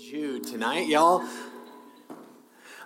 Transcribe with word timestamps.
Jude 0.00 0.46
tonight, 0.46 0.88
y'all. 0.88 1.22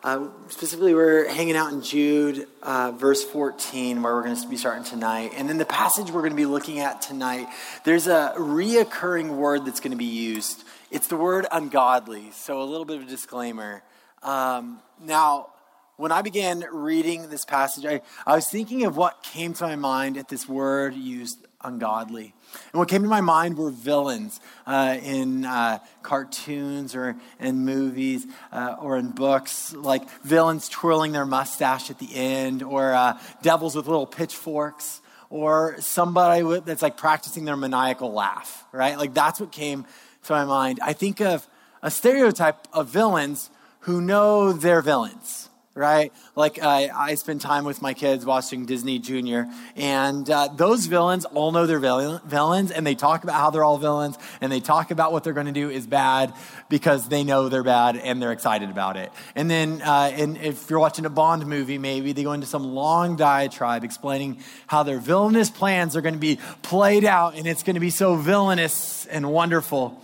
Uh, 0.03 0.31
specifically, 0.49 0.95
we're 0.95 1.29
hanging 1.33 1.55
out 1.55 1.73
in 1.73 1.81
Jude, 1.81 2.49
uh, 2.61 2.91
verse 2.91 3.23
14, 3.23 4.03
where 4.03 4.15
we're 4.15 4.25
going 4.25 4.35
to 4.35 4.49
be 4.49 4.57
starting 4.57 4.83
tonight. 4.83 5.31
And 5.37 5.49
then 5.49 5.57
the 5.57 5.65
passage 5.65 6.11
we're 6.11 6.23
going 6.23 6.33
to 6.33 6.37
be 6.37 6.45
looking 6.45 6.81
at 6.81 7.03
tonight, 7.03 7.47
there's 7.85 8.09
a 8.09 8.35
reoccurring 8.37 9.37
word 9.37 9.65
that's 9.65 9.79
going 9.79 9.93
to 9.93 9.97
be 9.97 10.05
used. 10.05 10.65
It's 10.91 11.07
the 11.07 11.17
word 11.17 11.47
ungodly. 11.53 12.33
So, 12.33 12.61
a 12.61 12.65
little 12.65 12.85
bit 12.85 12.97
of 12.97 13.05
a 13.05 13.07
disclaimer. 13.07 13.85
Um, 14.25 14.81
now, 15.01 15.51
when 15.97 16.11
I 16.11 16.23
began 16.23 16.65
reading 16.73 17.31
this 17.31 17.45
passage, 17.45 17.87
I, 17.87 18.01
I 18.27 18.35
was 18.35 18.49
thinking 18.49 18.87
of 18.87 18.97
what 18.97 19.23
came 19.23 19.55
to 19.55 19.65
my 19.65 19.77
mind 19.77 20.17
at 20.17 20.29
this 20.29 20.49
word 20.49 20.95
used 20.95 21.47
ungodly. 21.65 22.35
And 22.73 22.79
what 22.79 22.89
came 22.89 23.03
to 23.03 23.09
my 23.09 23.21
mind 23.21 23.57
were 23.57 23.71
villains 23.71 24.41
uh, 24.67 24.99
in 25.03 25.45
uh, 25.45 25.79
cartoons 26.03 26.95
or 26.95 27.17
in 27.41 27.65
movies 27.65 28.27
uh, 28.53 28.77
or 28.79 28.97
in 28.97 29.11
books, 29.11 29.73
like 29.75 30.09
villains 30.23 30.69
twirling 30.69 31.13
their 31.13 31.27
mustache 31.27 31.91
at 31.91 31.99
the 31.99 32.15
end, 32.15 32.63
or 32.63 32.93
uh, 32.93 33.19
devils 33.43 33.75
with 33.75 33.87
little 33.87 34.07
pitchforks, 34.07 35.01
or 35.31 35.77
somebody 35.81 36.61
that's 36.61 36.83
like 36.83 36.97
practicing 36.97 37.45
their 37.45 37.57
maniacal 37.57 38.13
laugh, 38.13 38.65
right? 38.71 38.97
Like 38.99 39.15
that's 39.15 39.41
what 39.41 39.51
came 39.51 39.85
to 40.25 40.33
my 40.33 40.45
mind. 40.45 40.79
I 40.83 40.93
think 40.93 41.21
of 41.21 41.47
a 41.83 41.91
stereotype 41.91 42.69
of 42.73 42.89
villains 42.89 43.51
who 43.81 44.01
know 44.01 44.53
they're 44.53 44.83
villains 44.83 45.49
right? 45.75 46.13
Like 46.37 46.63
uh, 46.63 46.89
I 46.95 47.17
spend 47.17 47.41
time 47.41 47.65
with 47.65 47.83
my 47.83 47.95
kids 47.95 48.25
watching 48.25 48.65
Disney 48.65 48.99
Junior, 48.99 49.49
and 49.75 50.29
uh, 50.31 50.49
those 50.55 50.87
villains 50.87 51.25
all 51.25 51.51
know 51.51 51.67
they're 51.67 51.79
villains, 51.79 52.71
and 52.71 52.87
they 52.87 52.95
talk 52.95 53.25
about 53.25 53.35
how 53.35 53.51
they're 53.51 53.65
all 53.65 53.79
villains, 53.79 54.17
and 54.41 54.53
they 54.53 54.61
talk 54.61 54.91
about 54.91 55.13
what 55.13 55.25
they're 55.25 55.33
going 55.33 55.47
to 55.47 55.53
do 55.53 55.71
is 55.71 55.87
bad 55.87 56.33
because 56.69 57.09
they 57.09 57.25
know 57.25 57.49
they're 57.49 57.65
bad 57.65 57.97
and 57.97 58.23
they're 58.23 58.33
excited 58.33 58.71
about 58.71 58.97
it. 58.97 59.11
And 59.35 59.51
then, 59.51 59.83
uh, 59.83 60.13
and 60.15 60.37
if 60.39 60.71
you're 60.71 60.79
watching 60.79 61.07
a 61.07 61.11
Bond 61.11 61.47
movie, 61.47 61.79
maybe 61.79 62.13
they 62.13 62.23
go 62.23 62.33
into 62.33 62.47
some 62.47 62.75
long 62.75 63.17
diatribe 63.17 63.85
explaining 63.85 64.39
how 64.67 64.83
their 64.85 64.99
villainous 64.99 65.51
plans 65.51 65.97
are 65.97 66.01
going 66.01 66.15
to 66.15 66.21
be 66.21 66.39
played 66.63 67.05
out, 67.05 67.37
and 67.37 67.47
it's 67.47 67.63
going 67.63 67.75
to 67.75 67.81
be 67.81 67.91
so 67.91 68.15
villainous 68.15 69.07
and 69.07 69.31
wonderful. 69.31 70.01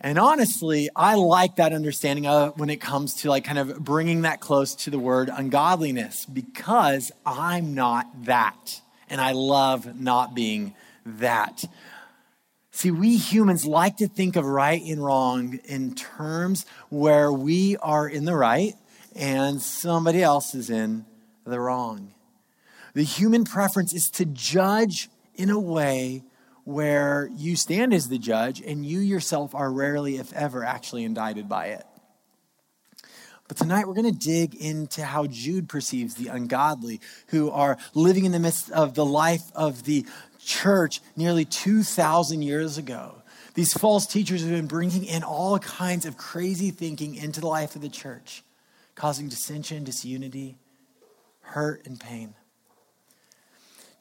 And 0.00 0.18
honestly, 0.18 0.90
I 0.94 1.14
like 1.14 1.56
that 1.56 1.72
understanding 1.72 2.26
of 2.26 2.58
when 2.60 2.68
it 2.68 2.80
comes 2.80 3.14
to 3.22 3.30
like 3.30 3.44
kind 3.44 3.58
of 3.58 3.82
bringing 3.82 4.22
that 4.22 4.40
close 4.40 4.74
to 4.76 4.90
the 4.90 4.98
word 4.98 5.30
ungodliness 5.32 6.26
because 6.26 7.10
I'm 7.24 7.74
not 7.74 8.24
that. 8.24 8.80
And 9.08 9.20
I 9.20 9.32
love 9.32 9.98
not 9.98 10.34
being 10.34 10.74
that. 11.04 11.64
See, 12.72 12.90
we 12.90 13.16
humans 13.16 13.64
like 13.64 13.96
to 13.98 14.08
think 14.08 14.36
of 14.36 14.44
right 14.44 14.82
and 14.82 15.02
wrong 15.02 15.58
in 15.64 15.94
terms 15.94 16.66
where 16.90 17.32
we 17.32 17.78
are 17.78 18.06
in 18.06 18.26
the 18.26 18.36
right 18.36 18.74
and 19.14 19.62
somebody 19.62 20.22
else 20.22 20.54
is 20.54 20.68
in 20.68 21.06
the 21.46 21.58
wrong. 21.58 22.12
The 22.92 23.02
human 23.02 23.44
preference 23.44 23.94
is 23.94 24.10
to 24.10 24.26
judge 24.26 25.08
in 25.34 25.48
a 25.48 25.58
way 25.58 26.22
where 26.66 27.30
you 27.36 27.54
stand 27.54 27.94
as 27.94 28.08
the 28.08 28.18
judge 28.18 28.60
and 28.60 28.84
you 28.84 28.98
yourself 28.98 29.54
are 29.54 29.70
rarely, 29.70 30.16
if 30.16 30.32
ever, 30.32 30.64
actually 30.64 31.04
indicted 31.04 31.48
by 31.48 31.66
it. 31.66 31.86
But 33.46 33.56
tonight 33.56 33.86
we're 33.86 33.94
going 33.94 34.12
to 34.12 34.18
dig 34.18 34.56
into 34.56 35.04
how 35.04 35.26
Jude 35.26 35.68
perceives 35.68 36.16
the 36.16 36.26
ungodly 36.26 37.00
who 37.28 37.52
are 37.52 37.78
living 37.94 38.24
in 38.24 38.32
the 38.32 38.40
midst 38.40 38.72
of 38.72 38.94
the 38.94 39.04
life 39.04 39.44
of 39.54 39.84
the 39.84 40.04
church 40.44 41.00
nearly 41.14 41.44
2,000 41.44 42.42
years 42.42 42.78
ago. 42.78 43.22
These 43.54 43.72
false 43.72 44.04
teachers 44.04 44.40
have 44.42 44.50
been 44.50 44.66
bringing 44.66 45.04
in 45.04 45.22
all 45.22 45.60
kinds 45.60 46.04
of 46.04 46.16
crazy 46.16 46.72
thinking 46.72 47.14
into 47.14 47.40
the 47.40 47.46
life 47.46 47.76
of 47.76 47.82
the 47.82 47.88
church, 47.88 48.42
causing 48.96 49.28
dissension, 49.28 49.84
disunity, 49.84 50.56
hurt, 51.42 51.86
and 51.86 52.00
pain. 52.00 52.34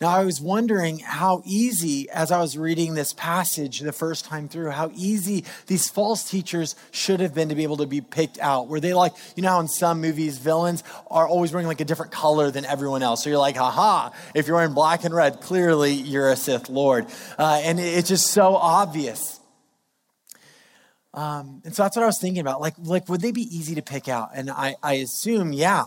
Now, 0.02 0.10
I 0.10 0.26
was 0.26 0.42
wondering 0.42 1.00
how 1.00 1.42
easy, 1.46 2.10
as 2.10 2.30
I 2.30 2.42
was 2.42 2.58
reading 2.58 2.96
this 2.96 3.14
passage 3.14 3.80
the 3.80 3.94
first 3.94 4.26
time 4.26 4.50
through, 4.50 4.72
how 4.72 4.92
easy 4.94 5.46
these 5.68 5.90
false 5.90 6.30
teachers 6.30 6.76
should 6.92 7.22
have 7.22 7.34
been 7.34 7.48
to 7.48 7.56
be 7.56 7.64
able 7.64 7.78
to 7.78 7.86
be 7.86 8.02
picked 8.02 8.38
out. 8.40 8.68
Were 8.68 8.82
they 8.82 8.94
like, 8.94 9.14
you 9.38 9.44
know, 9.44 9.58
in 9.62 9.70
some 9.70 10.02
movies, 10.02 10.38
villains 10.38 10.84
are 11.10 11.26
always 11.26 11.54
wearing 11.54 11.68
like 11.68 11.80
a 11.80 11.86
different 11.86 12.12
color 12.12 12.52
than 12.52 12.66
everyone 12.66 13.04
else. 13.04 13.24
So 13.24 13.30
you're 13.30 13.40
like, 13.40 13.56
haha, 13.56 14.10
if 14.34 14.48
you're 14.48 14.58
wearing 14.58 14.74
black 14.74 15.06
and 15.06 15.16
red, 15.16 15.40
clearly 15.40 15.94
you're 15.94 16.30
a 16.30 16.36
Sith 16.36 16.68
Lord. 16.68 17.06
Uh, 17.40 17.62
and 17.64 17.80
it's 17.80 18.10
just 18.10 18.28
so 18.28 18.56
obvious. 18.56 19.40
Um, 21.14 21.62
and 21.64 21.74
so 21.74 21.84
that's 21.84 21.96
what 21.96 22.04
I 22.04 22.08
was 22.08 22.20
thinking 22.20 22.42
about. 22.42 22.60
Like, 22.60 22.74
like, 22.84 23.08
would 23.08 23.22
they 23.22 23.32
be 23.32 23.44
easy 23.44 23.76
to 23.76 23.82
pick 23.82 24.10
out? 24.10 24.32
And 24.36 24.52
I, 24.52 24.76
I 24.84 24.96
assume, 24.96 25.54
yeah. 25.54 25.86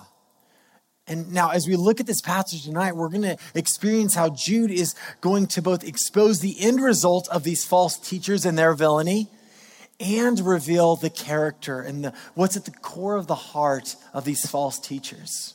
And 1.08 1.32
now, 1.32 1.48
as 1.50 1.66
we 1.66 1.74
look 1.74 2.00
at 2.00 2.06
this 2.06 2.20
passage 2.20 2.64
tonight, 2.64 2.94
we're 2.94 3.08
going 3.08 3.22
to 3.22 3.38
experience 3.54 4.14
how 4.14 4.28
Jude 4.28 4.70
is 4.70 4.94
going 5.22 5.46
to 5.48 5.62
both 5.62 5.82
expose 5.82 6.40
the 6.40 6.60
end 6.60 6.82
result 6.82 7.28
of 7.30 7.44
these 7.44 7.64
false 7.64 7.98
teachers 7.98 8.44
and 8.44 8.58
their 8.58 8.74
villainy 8.74 9.28
and 9.98 10.38
reveal 10.38 10.96
the 10.96 11.08
character 11.08 11.80
and 11.80 12.04
the, 12.04 12.12
what's 12.34 12.56
at 12.56 12.66
the 12.66 12.70
core 12.70 13.16
of 13.16 13.26
the 13.26 13.34
heart 13.34 13.96
of 14.12 14.24
these 14.24 14.48
false 14.48 14.78
teachers. 14.78 15.54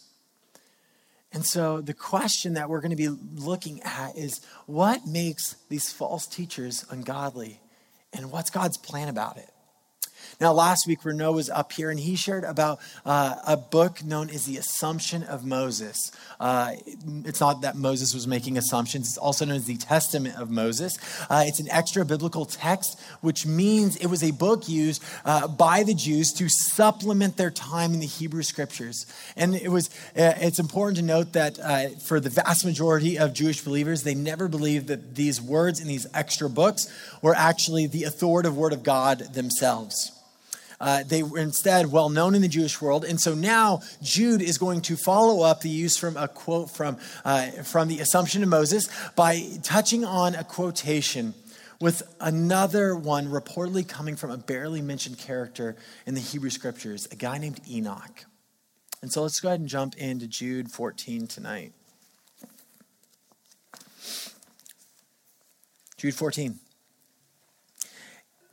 And 1.31 1.45
so, 1.45 1.81
the 1.81 1.93
question 1.93 2.55
that 2.55 2.67
we're 2.67 2.81
going 2.81 2.89
to 2.89 2.95
be 2.95 3.09
looking 3.09 3.81
at 3.83 4.17
is 4.17 4.41
what 4.65 5.05
makes 5.05 5.55
these 5.69 5.91
false 5.91 6.25
teachers 6.25 6.83
ungodly? 6.89 7.59
And 8.11 8.31
what's 8.31 8.49
God's 8.49 8.77
plan 8.77 9.07
about 9.07 9.37
it? 9.37 9.52
Now, 10.39 10.53
last 10.53 10.87
week, 10.87 11.05
Renault 11.05 11.33
was 11.33 11.49
up 11.49 11.71
here 11.71 11.89
and 11.89 11.99
he 11.99 12.15
shared 12.15 12.43
about 12.43 12.79
uh, 13.05 13.35
a 13.45 13.57
book 13.57 14.03
known 14.03 14.29
as 14.29 14.45
The 14.45 14.57
Assumption 14.57 15.23
of 15.23 15.45
Moses. 15.45 16.11
Uh, 16.39 16.73
it's 17.25 17.39
not 17.39 17.61
that 17.61 17.75
Moses 17.75 18.13
was 18.13 18.27
making 18.27 18.57
assumptions, 18.57 19.07
it's 19.07 19.17
also 19.17 19.45
known 19.45 19.57
as 19.57 19.65
the 19.65 19.77
Testament 19.77 20.37
of 20.37 20.49
Moses. 20.49 20.97
Uh, 21.29 21.43
it's 21.45 21.59
an 21.59 21.69
extra 21.69 22.05
biblical 22.05 22.45
text, 22.45 22.99
which 23.21 23.45
means 23.45 23.95
it 23.97 24.07
was 24.07 24.23
a 24.23 24.31
book 24.31 24.67
used 24.67 25.03
uh, 25.25 25.47
by 25.47 25.83
the 25.83 25.93
Jews 25.93 26.31
to 26.33 26.49
supplement 26.49 27.37
their 27.37 27.51
time 27.51 27.93
in 27.93 27.99
the 27.99 28.07
Hebrew 28.07 28.43
scriptures. 28.43 29.05
And 29.35 29.55
it 29.55 29.69
was, 29.69 29.89
uh, 30.17 30.33
it's 30.37 30.59
important 30.59 30.97
to 30.97 31.03
note 31.03 31.33
that 31.33 31.59
uh, 31.59 31.89
for 32.05 32.19
the 32.19 32.29
vast 32.29 32.65
majority 32.65 33.17
of 33.17 33.33
Jewish 33.33 33.61
believers, 33.61 34.03
they 34.03 34.15
never 34.15 34.47
believed 34.47 34.87
that 34.87 35.15
these 35.15 35.41
words 35.41 35.79
in 35.79 35.87
these 35.87 36.07
extra 36.13 36.49
books 36.49 36.87
were 37.21 37.35
actually 37.35 37.87
the 37.87 38.03
authoritative 38.03 38.57
word 38.57 38.73
of 38.73 38.83
God 38.83 39.19
themselves. 39.33 40.11
Uh, 40.83 41.01
they 41.01 41.23
were 41.23 41.39
instead 41.39 41.89
well 41.93 42.09
known 42.09 42.35
in 42.35 42.41
the 42.41 42.47
Jewish 42.49 42.81
world. 42.81 43.05
And 43.05 43.19
so 43.19 43.33
now 43.33 43.79
Jude 44.01 44.41
is 44.41 44.57
going 44.57 44.81
to 44.81 44.97
follow 44.97 45.41
up 45.41 45.61
the 45.61 45.69
use 45.69 45.95
from 45.95 46.17
a 46.17 46.27
quote 46.27 46.69
from, 46.69 46.97
uh, 47.23 47.51
from 47.63 47.87
the 47.87 48.01
Assumption 48.01 48.43
of 48.43 48.49
Moses 48.49 48.89
by 49.15 49.47
touching 49.63 50.03
on 50.03 50.35
a 50.35 50.43
quotation 50.43 51.35
with 51.79 52.03
another 52.19 52.97
one 52.97 53.27
reportedly 53.27 53.87
coming 53.87 54.17
from 54.17 54.29
a 54.29 54.37
barely 54.37 54.81
mentioned 54.81 55.17
character 55.17 55.77
in 56.05 56.15
the 56.15 56.21
Hebrew 56.21 56.49
scriptures, 56.49 57.07
a 57.13 57.15
guy 57.15 57.37
named 57.37 57.61
Enoch. 57.69 58.25
And 59.01 59.09
so 59.09 59.21
let's 59.21 59.39
go 59.39 59.47
ahead 59.47 59.61
and 59.61 59.69
jump 59.69 59.95
into 59.95 60.27
Jude 60.27 60.69
14 60.69 61.27
tonight. 61.27 61.71
Jude 65.95 66.13
14. 66.13 66.59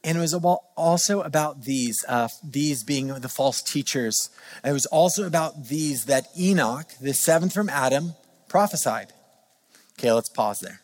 And 0.03 0.17
it 0.17 0.21
was 0.21 0.33
also 0.33 1.21
about 1.21 1.65
these, 1.65 2.05
uh, 2.09 2.29
these 2.43 2.85
being 2.85 3.09
the 3.09 3.29
false 3.29 3.61
teachers. 3.61 4.31
It 4.65 4.73
was 4.73 4.87
also 4.87 5.27
about 5.27 5.69
these 5.69 6.07
that 6.07 6.27
Enoch, 6.39 6.87
the 7.01 7.13
seventh 7.13 7.53
from 7.53 7.69
Adam, 7.69 8.15
prophesied. 8.49 9.13
Okay, 9.99 10.11
let's 10.11 10.31
pause 10.31 10.61
there. 10.61 10.81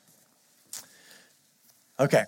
Okay, 1.99 2.25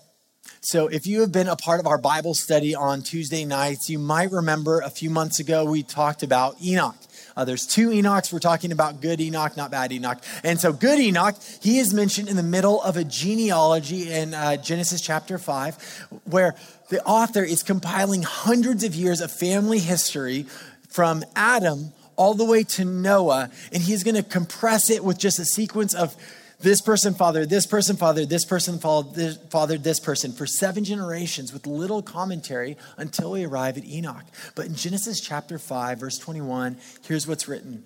so 0.61 0.87
if 0.87 1.07
you 1.07 1.21
have 1.21 1.31
been 1.31 1.47
a 1.47 1.55
part 1.55 1.79
of 1.79 1.87
our 1.87 1.97
Bible 1.97 2.33
study 2.33 2.75
on 2.75 3.01
Tuesday 3.01 3.45
nights, 3.45 3.89
you 3.89 3.97
might 3.97 4.31
remember 4.31 4.81
a 4.81 4.89
few 4.89 5.09
months 5.09 5.39
ago 5.39 5.63
we 5.63 5.83
talked 5.83 6.21
about 6.21 6.61
Enoch. 6.61 6.97
Uh, 7.37 7.45
there's 7.45 7.65
two 7.65 7.89
Enochs. 7.89 8.33
We're 8.33 8.39
talking 8.39 8.73
about 8.73 8.99
good 8.99 9.21
Enoch, 9.21 9.55
not 9.55 9.71
bad 9.71 9.93
Enoch. 9.93 10.17
And 10.43 10.59
so, 10.59 10.73
good 10.73 10.99
Enoch, 10.99 11.35
he 11.61 11.79
is 11.79 11.93
mentioned 11.93 12.27
in 12.27 12.35
the 12.35 12.43
middle 12.43 12.81
of 12.81 12.97
a 12.97 13.05
genealogy 13.05 14.11
in 14.11 14.33
uh, 14.33 14.57
Genesis 14.57 14.99
chapter 14.99 15.37
5, 15.37 16.09
where 16.25 16.55
the 16.89 17.03
author 17.03 17.43
is 17.43 17.63
compiling 17.63 18.23
hundreds 18.23 18.83
of 18.83 18.95
years 18.95 19.21
of 19.21 19.31
family 19.31 19.79
history 19.79 20.45
from 20.89 21.23
Adam 21.35 21.93
all 22.15 22.33
the 22.33 22.43
way 22.43 22.63
to 22.63 22.83
Noah, 22.83 23.49
and 23.71 23.81
he's 23.81 24.03
going 24.03 24.15
to 24.15 24.23
compress 24.23 24.89
it 24.89 25.03
with 25.03 25.17
just 25.17 25.39
a 25.39 25.45
sequence 25.45 25.93
of 25.93 26.15
this 26.61 26.81
person 26.81 27.13
fathered 27.13 27.49
this 27.49 27.65
person 27.65 27.95
fathered 27.95 28.29
this 28.29 28.43
person 28.43 28.79
fathered 28.79 29.81
this 29.81 29.99
person 29.99 30.33
for 30.33 30.45
seven 30.45 30.83
generations 30.83 31.53
with 31.53 31.65
little 31.65 32.01
commentary 32.01 32.75
until 32.97 33.31
we 33.31 33.45
arrive 33.45 33.77
at 33.77 33.85
Enoch. 33.85 34.25
But 34.55 34.65
in 34.65 34.75
Genesis 34.75 35.21
chapter 35.21 35.57
5, 35.57 35.99
verse 35.99 36.17
21, 36.17 36.77
here's 37.03 37.25
what's 37.25 37.47
written 37.47 37.85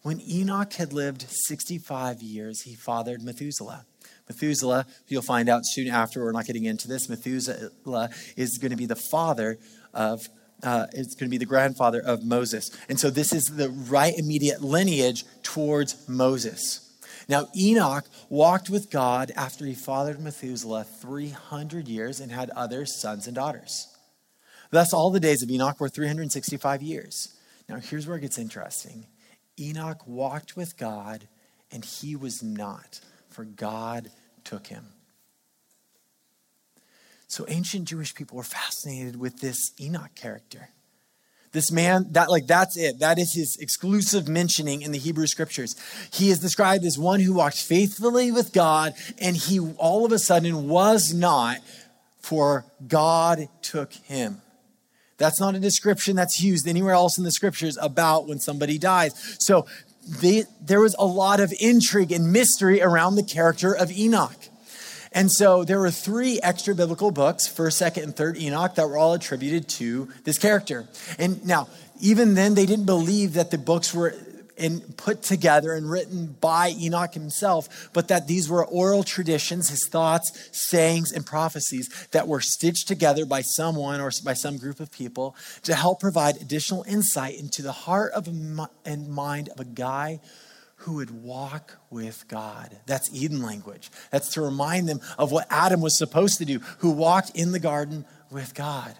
When 0.00 0.22
Enoch 0.26 0.72
had 0.72 0.94
lived 0.94 1.26
65 1.28 2.22
years, 2.22 2.62
he 2.62 2.74
fathered 2.74 3.22
Methuselah. 3.22 3.84
Methuselah, 4.28 4.86
you'll 5.08 5.22
find 5.22 5.48
out 5.48 5.62
soon 5.64 5.88
after, 5.88 6.24
we're 6.24 6.32
not 6.32 6.46
getting 6.46 6.64
into 6.64 6.88
this, 6.88 7.08
Methuselah 7.08 8.10
is 8.36 8.58
going 8.58 8.70
to 8.70 8.76
be 8.76 8.86
the 8.86 8.96
father 8.96 9.58
of, 9.92 10.28
uh, 10.62 10.86
is 10.92 11.14
going 11.14 11.28
to 11.28 11.30
be 11.30 11.38
the 11.38 11.44
grandfather 11.44 12.00
of 12.00 12.24
Moses. 12.24 12.70
And 12.88 12.98
so 12.98 13.10
this 13.10 13.32
is 13.32 13.44
the 13.44 13.68
right 13.68 14.16
immediate 14.16 14.62
lineage 14.62 15.24
towards 15.42 16.08
Moses. 16.08 16.80
Now, 17.28 17.48
Enoch 17.56 18.04
walked 18.28 18.68
with 18.68 18.90
God 18.90 19.32
after 19.36 19.64
he 19.64 19.74
fathered 19.74 20.20
Methuselah 20.20 20.84
300 20.84 21.88
years 21.88 22.20
and 22.20 22.30
had 22.30 22.50
other 22.50 22.84
sons 22.86 23.26
and 23.26 23.34
daughters. 23.34 23.88
Thus, 24.70 24.92
all 24.92 25.10
the 25.10 25.20
days 25.20 25.42
of 25.42 25.50
Enoch 25.50 25.80
were 25.80 25.88
365 25.88 26.82
years. 26.82 27.34
Now, 27.68 27.76
here's 27.76 28.06
where 28.06 28.16
it 28.16 28.22
gets 28.22 28.38
interesting 28.38 29.06
Enoch 29.58 30.06
walked 30.06 30.56
with 30.56 30.76
God, 30.76 31.28
and 31.70 31.84
he 31.84 32.16
was 32.16 32.42
not, 32.42 33.00
for 33.34 33.44
God 33.44 34.10
took 34.44 34.68
him. 34.68 34.86
So, 37.26 37.44
ancient 37.48 37.88
Jewish 37.88 38.14
people 38.14 38.36
were 38.36 38.44
fascinated 38.44 39.16
with 39.16 39.40
this 39.40 39.72
Enoch 39.80 40.14
character. 40.14 40.68
This 41.50 41.72
man, 41.72 42.08
that 42.12 42.30
like 42.30 42.46
that's 42.46 42.76
it. 42.76 43.00
That 43.00 43.18
is 43.18 43.34
his 43.34 43.56
exclusive 43.60 44.28
mentioning 44.28 44.82
in 44.82 44.92
the 44.92 44.98
Hebrew 44.98 45.26
scriptures. 45.26 45.74
He 46.12 46.30
is 46.30 46.38
described 46.38 46.84
as 46.84 46.98
one 46.98 47.20
who 47.20 47.32
walked 47.34 47.60
faithfully 47.60 48.30
with 48.30 48.52
God, 48.52 48.94
and 49.18 49.36
he 49.36 49.58
all 49.58 50.04
of 50.04 50.12
a 50.12 50.18
sudden 50.18 50.68
was 50.68 51.12
not, 51.12 51.58
for 52.20 52.64
God 52.86 53.48
took 53.62 53.92
him. 53.92 54.42
That's 55.16 55.40
not 55.40 55.54
a 55.54 55.60
description 55.60 56.16
that's 56.16 56.42
used 56.42 56.66
anywhere 56.66 56.92
else 56.92 57.18
in 57.18 57.24
the 57.24 57.30
scriptures 57.30 57.78
about 57.80 58.26
when 58.26 58.40
somebody 58.40 58.78
dies. 58.78 59.36
So 59.38 59.66
there 60.06 60.80
was 60.80 60.94
a 60.98 61.06
lot 61.06 61.40
of 61.40 61.52
intrigue 61.60 62.12
and 62.12 62.32
mystery 62.32 62.82
around 62.82 63.16
the 63.16 63.22
character 63.22 63.72
of 63.74 63.90
Enoch. 63.90 64.36
And 65.12 65.30
so 65.30 65.62
there 65.64 65.78
were 65.78 65.92
three 65.92 66.40
extra 66.42 66.74
biblical 66.74 67.12
books, 67.12 67.46
first, 67.46 67.78
second, 67.78 68.02
and 68.02 68.16
third 68.16 68.36
Enoch, 68.36 68.74
that 68.74 68.88
were 68.88 68.98
all 68.98 69.14
attributed 69.14 69.68
to 69.68 70.08
this 70.24 70.38
character. 70.38 70.86
And 71.18 71.44
now, 71.46 71.68
even 72.00 72.34
then, 72.34 72.54
they 72.54 72.66
didn't 72.66 72.86
believe 72.86 73.34
that 73.34 73.52
the 73.52 73.58
books 73.58 73.94
were 73.94 74.14
and 74.56 74.96
put 74.96 75.22
together 75.22 75.72
and 75.72 75.90
written 75.90 76.36
by 76.40 76.74
Enoch 76.80 77.14
himself, 77.14 77.90
but 77.92 78.08
that 78.08 78.26
these 78.26 78.48
were 78.48 78.64
oral 78.64 79.02
traditions, 79.02 79.68
his 79.68 79.88
thoughts, 79.88 80.48
sayings, 80.52 81.12
and 81.12 81.26
prophecies 81.26 81.88
that 82.12 82.28
were 82.28 82.40
stitched 82.40 82.88
together 82.88 83.26
by 83.26 83.40
someone 83.40 84.00
or 84.00 84.10
by 84.24 84.34
some 84.34 84.56
group 84.56 84.80
of 84.80 84.90
people 84.90 85.36
to 85.62 85.74
help 85.74 86.00
provide 86.00 86.36
additional 86.36 86.84
insight 86.88 87.38
into 87.38 87.62
the 87.62 87.72
heart 87.72 88.12
of 88.12 88.28
and 88.84 89.08
mind 89.08 89.48
of 89.48 89.60
a 89.60 89.64
guy 89.64 90.20
who 90.84 90.94
would 90.94 91.22
walk 91.22 91.78
with 91.90 92.26
God. 92.28 92.76
That's 92.86 93.08
Eden 93.14 93.42
language. 93.42 93.90
That's 94.10 94.34
to 94.34 94.42
remind 94.42 94.88
them 94.88 95.00
of 95.18 95.32
what 95.32 95.46
Adam 95.48 95.80
was 95.80 95.96
supposed 95.96 96.38
to 96.38 96.44
do, 96.44 96.58
who 96.78 96.90
walked 96.90 97.30
in 97.34 97.52
the 97.52 97.58
garden 97.58 98.04
with 98.30 98.54
God. 98.54 98.94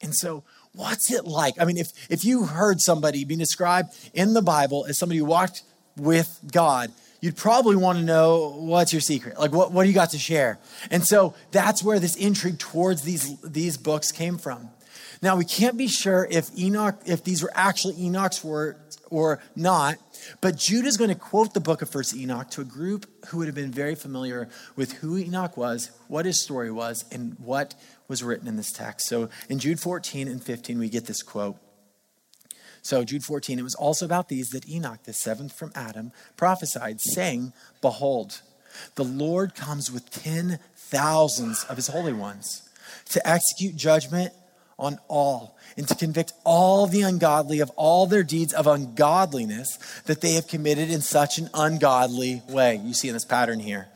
And 0.00 0.14
so, 0.14 0.44
what's 0.76 1.10
it 1.10 1.24
like? 1.24 1.54
I 1.58 1.64
mean, 1.64 1.78
if, 1.78 1.92
if 2.10 2.24
you 2.24 2.44
heard 2.44 2.80
somebody 2.80 3.24
being 3.24 3.40
described 3.40 3.94
in 4.14 4.34
the 4.34 4.42
Bible 4.42 4.86
as 4.88 4.98
somebody 4.98 5.18
who 5.18 5.24
walked 5.24 5.62
with 5.96 6.40
God, 6.52 6.92
you'd 7.20 7.36
probably 7.36 7.76
want 7.76 7.98
to 7.98 8.04
know 8.04 8.54
what's 8.58 8.92
your 8.92 9.00
secret? 9.00 9.38
Like, 9.38 9.52
what, 9.52 9.72
what 9.72 9.84
do 9.84 9.88
you 9.88 9.94
got 9.94 10.10
to 10.10 10.18
share? 10.18 10.58
And 10.90 11.04
so, 11.04 11.34
that's 11.50 11.82
where 11.82 11.98
this 11.98 12.14
intrigue 12.16 12.58
towards 12.58 13.02
these, 13.02 13.40
these 13.40 13.76
books 13.76 14.12
came 14.12 14.38
from. 14.38 14.68
Now, 15.22 15.36
we 15.36 15.44
can't 15.44 15.78
be 15.78 15.88
sure 15.88 16.28
if 16.30 16.56
Enoch, 16.58 17.00
if 17.06 17.24
these 17.24 17.42
were 17.42 17.50
actually 17.54 18.00
Enoch's 18.02 18.44
words 18.44 18.98
or 19.10 19.40
not, 19.54 19.96
but 20.40 20.56
Jude 20.56 20.84
is 20.84 20.96
going 20.96 21.10
to 21.10 21.16
quote 21.16 21.54
the 21.54 21.60
book 21.60 21.80
of 21.80 21.88
First 21.88 22.14
Enoch 22.14 22.50
to 22.50 22.60
a 22.60 22.64
group 22.64 23.06
who 23.28 23.38
would 23.38 23.46
have 23.46 23.54
been 23.54 23.70
very 23.70 23.94
familiar 23.94 24.48
with 24.74 24.92
who 24.94 25.16
Enoch 25.16 25.56
was, 25.56 25.90
what 26.08 26.26
his 26.26 26.40
story 26.40 26.70
was, 26.70 27.04
and 27.10 27.36
what 27.38 27.74
was 28.08 28.22
written 28.22 28.48
in 28.48 28.56
this 28.56 28.72
text. 28.72 29.08
So 29.08 29.28
in 29.48 29.58
Jude 29.58 29.80
14 29.80 30.28
and 30.28 30.42
15, 30.42 30.78
we 30.78 30.88
get 30.88 31.06
this 31.06 31.22
quote. 31.22 31.56
So, 32.82 33.02
Jude 33.02 33.24
14, 33.24 33.58
it 33.58 33.62
was 33.62 33.74
also 33.74 34.04
about 34.04 34.28
these 34.28 34.50
that 34.50 34.68
Enoch, 34.68 35.02
the 35.02 35.12
seventh 35.12 35.52
from 35.52 35.72
Adam, 35.74 36.12
prophesied, 36.36 37.00
saying, 37.00 37.52
Behold, 37.82 38.42
the 38.94 39.02
Lord 39.02 39.56
comes 39.56 39.90
with 39.90 40.08
ten 40.08 40.60
thousands 40.76 41.64
of 41.64 41.74
his 41.74 41.88
holy 41.88 42.12
ones 42.12 42.68
to 43.06 43.28
execute 43.28 43.74
judgment 43.74 44.32
on 44.78 44.98
all 45.08 45.56
and 45.76 45.88
to 45.88 45.94
convict 45.94 46.32
all 46.44 46.86
the 46.86 47.02
ungodly 47.02 47.60
of 47.60 47.70
all 47.76 48.06
their 48.06 48.22
deeds 48.22 48.52
of 48.52 48.66
ungodliness 48.66 49.78
that 50.04 50.20
they 50.20 50.32
have 50.32 50.46
committed 50.46 50.90
in 50.90 51.00
such 51.00 51.38
an 51.38 51.48
ungodly 51.54 52.42
way. 52.48 52.80
You 52.82 52.94
see 52.94 53.08
in 53.08 53.14
this 53.14 53.24
pattern 53.24 53.60
here. 53.60 53.88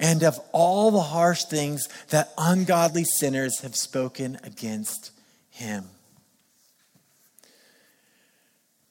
And 0.00 0.22
of 0.24 0.38
all 0.52 0.90
the 0.90 1.00
harsh 1.00 1.44
things 1.44 1.88
that 2.10 2.32
ungodly 2.36 3.04
sinners 3.04 3.60
have 3.60 3.76
spoken 3.76 4.38
against 4.42 5.12
him. 5.50 5.84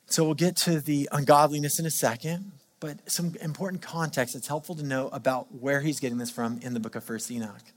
So 0.06 0.24
we'll 0.24 0.36
get 0.36 0.56
to 0.58 0.80
the 0.80 1.10
ungodliness 1.12 1.80
in 1.80 1.86
a 1.86 1.92
second, 1.92 2.52
but 2.80 3.00
some 3.12 3.36
important 3.42 3.82
context 3.82 4.36
that's 4.36 4.48
helpful 4.48 4.76
to 4.76 4.84
know 4.84 5.10
about 5.10 5.54
where 5.56 5.82
he's 5.82 6.00
getting 6.00 6.20
this 6.20 6.30
from 6.30 6.60
in 6.62 6.74
the 6.74 6.80
book 6.80 6.96
of 6.96 7.04
First 7.04 7.32
Enoch 7.32 7.73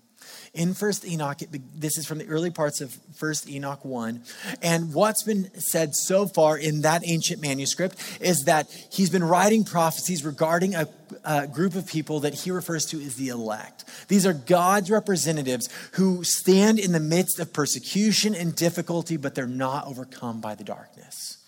in 0.55 0.75
First 0.75 1.05
Enoch. 1.06 1.38
this 1.75 1.99
is 1.99 2.06
from 2.06 2.19
the 2.19 2.26
early 2.26 2.50
parts 2.50 2.81
of 2.81 2.96
First 3.14 3.49
Enoch 3.49 3.84
1. 3.84 4.23
And 4.62 4.94
what's 4.94 5.23
been 5.23 5.50
said 5.58 5.94
so 5.94 6.26
far 6.26 6.56
in 6.58 6.82
that 6.82 7.02
ancient 7.05 7.40
manuscript 7.40 7.96
is 8.20 8.44
that 8.44 8.70
he's 8.90 9.11
been 9.11 9.25
writing 9.25 9.64
prophecies 9.64 10.25
regarding 10.25 10.75
a, 10.75 10.88
a 11.25 11.46
group 11.46 11.75
of 11.75 11.87
people 11.87 12.20
that 12.20 12.34
he 12.34 12.50
refers 12.50 12.87
to 12.87 13.00
as 13.00 13.17
the 13.17 13.28
elect. 13.28 13.84
These 14.08 14.26
are 14.26 14.32
God's 14.32 14.90
representatives 14.90 15.69
who 15.93 16.25
stand 16.25 16.78
in 16.78 16.93
the 16.93 17.00
midst 17.00 17.38
of 17.38 17.52
persecution 17.52 18.34
and 18.34 18.55
difficulty, 18.55 19.17
but 19.17 19.34
they're 19.34 19.46
not 19.46 19.87
overcome 19.87 20.40
by 20.40 20.55
the 20.55 20.64
darkness. 20.64 21.38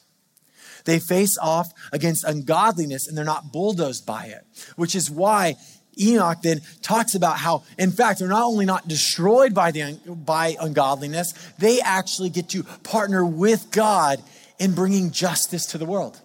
They 0.85 1.01
face 1.01 1.37
off 1.37 1.67
against 1.93 2.25
ungodliness 2.25 3.07
and 3.07 3.17
they're 3.17 3.25
not 3.25 3.53
bulldozed 3.53 4.07
by 4.07 4.27
it, 4.27 4.47
which 4.77 4.95
is 4.95 5.11
why 5.11 5.57
Enoch 6.01 6.43
then 6.43 6.61
talks 6.83 7.15
about 7.15 7.39
how, 7.39 7.65
in 7.79 7.91
fact, 7.91 8.19
they're 8.19 8.29
not 8.29 8.45
only 8.45 8.67
not 8.67 8.89
destroyed 8.89 9.55
by, 9.55 9.71
the, 9.71 9.99
by 10.07 10.57
ungodliness, 10.61 11.33
they 11.59 11.81
actually 11.81 12.31
get 12.31 12.49
to 12.51 12.63
partner 12.63 13.25
with 13.25 13.71
God 13.71 14.23
in 14.59 14.75
bringing 14.75 15.11
justice 15.11 15.67
to 15.67 15.79
the 15.79 15.87
world. 15.87 16.21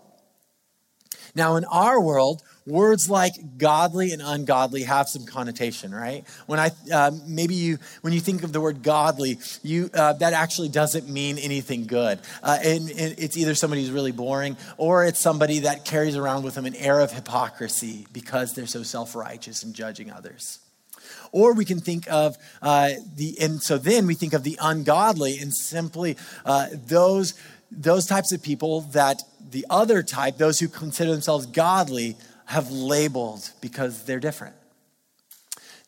Now, 1.35 1.55
in 1.55 1.65
our 1.65 1.99
world, 1.99 2.41
words 2.65 3.09
like 3.09 3.33
godly 3.57 4.11
and 4.11 4.21
ungodly 4.21 4.83
have 4.83 5.09
some 5.09 5.25
connotation, 5.25 5.93
right? 5.93 6.23
When 6.45 6.59
I 6.59 6.71
uh, 6.91 7.11
maybe 7.25 7.55
you 7.55 7.77
when 8.01 8.13
you 8.13 8.19
think 8.19 8.43
of 8.43 8.53
the 8.53 8.61
word 8.61 8.83
godly, 8.83 9.39
you 9.61 9.89
uh, 9.93 10.13
that 10.13 10.33
actually 10.33 10.69
doesn't 10.69 11.09
mean 11.09 11.37
anything 11.37 11.85
good, 11.85 12.19
uh, 12.41 12.57
and, 12.63 12.89
and, 12.89 13.15
it's 13.17 13.37
either 13.37 13.55
somebody 13.55 13.81
who's 13.81 13.91
really 13.91 14.11
boring 14.11 14.57
or 14.77 15.05
it's 15.05 15.19
somebody 15.19 15.59
that 15.59 15.85
carries 15.85 16.15
around 16.15 16.43
with 16.43 16.55
them 16.55 16.65
an 16.65 16.75
air 16.75 16.99
of 16.99 17.11
hypocrisy 17.11 18.07
because 18.13 18.53
they're 18.53 18.67
so 18.67 18.83
self 18.83 19.15
righteous 19.15 19.63
and 19.63 19.73
judging 19.73 20.11
others. 20.11 20.59
Or 21.31 21.53
we 21.53 21.65
can 21.65 21.79
think 21.79 22.09
of 22.11 22.37
uh, 22.61 22.91
the, 23.15 23.35
and 23.41 23.61
so 23.61 23.77
then 23.77 24.05
we 24.05 24.13
think 24.13 24.33
of 24.33 24.43
the 24.43 24.57
ungodly 24.61 25.39
and 25.39 25.53
simply 25.53 26.15
uh, 26.45 26.67
those 26.71 27.33
those 27.71 28.05
types 28.05 28.31
of 28.31 28.43
people 28.43 28.81
that 28.81 29.23
the 29.49 29.65
other 29.69 30.03
type, 30.03 30.37
those 30.37 30.59
who 30.59 30.67
consider 30.67 31.11
themselves 31.11 31.45
godly, 31.45 32.17
have 32.53 32.71
labeled 32.71 33.51
because 33.61 34.05
they're 34.05 34.19
different. 34.19 34.55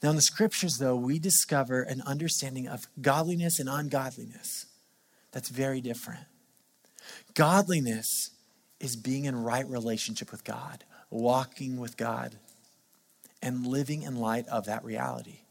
Now, 0.02 0.10
in 0.10 0.16
the 0.16 0.22
scriptures, 0.22 0.78
though, 0.78 0.96
we 0.96 1.20
discover 1.20 1.84
an 1.84 2.02
understanding 2.02 2.68
of 2.68 2.88
godliness 3.02 3.60
and 3.60 3.70
ungodliness 3.70 4.66
that's 5.32 5.50
very 5.50 5.80
different. 5.80 6.26
Godliness 7.36 8.32
is 8.80 8.96
being 8.96 9.26
in 9.26 9.44
right 9.44 9.68
relationship 9.68 10.32
with 10.32 10.44
God, 10.44 10.84
walking 11.10 11.78
with 11.78 11.98
God, 11.98 12.36
and 13.42 13.66
living 13.66 14.02
in 14.02 14.16
light 14.16 14.48
of 14.48 14.66
that 14.66 14.84
reality 14.84 15.45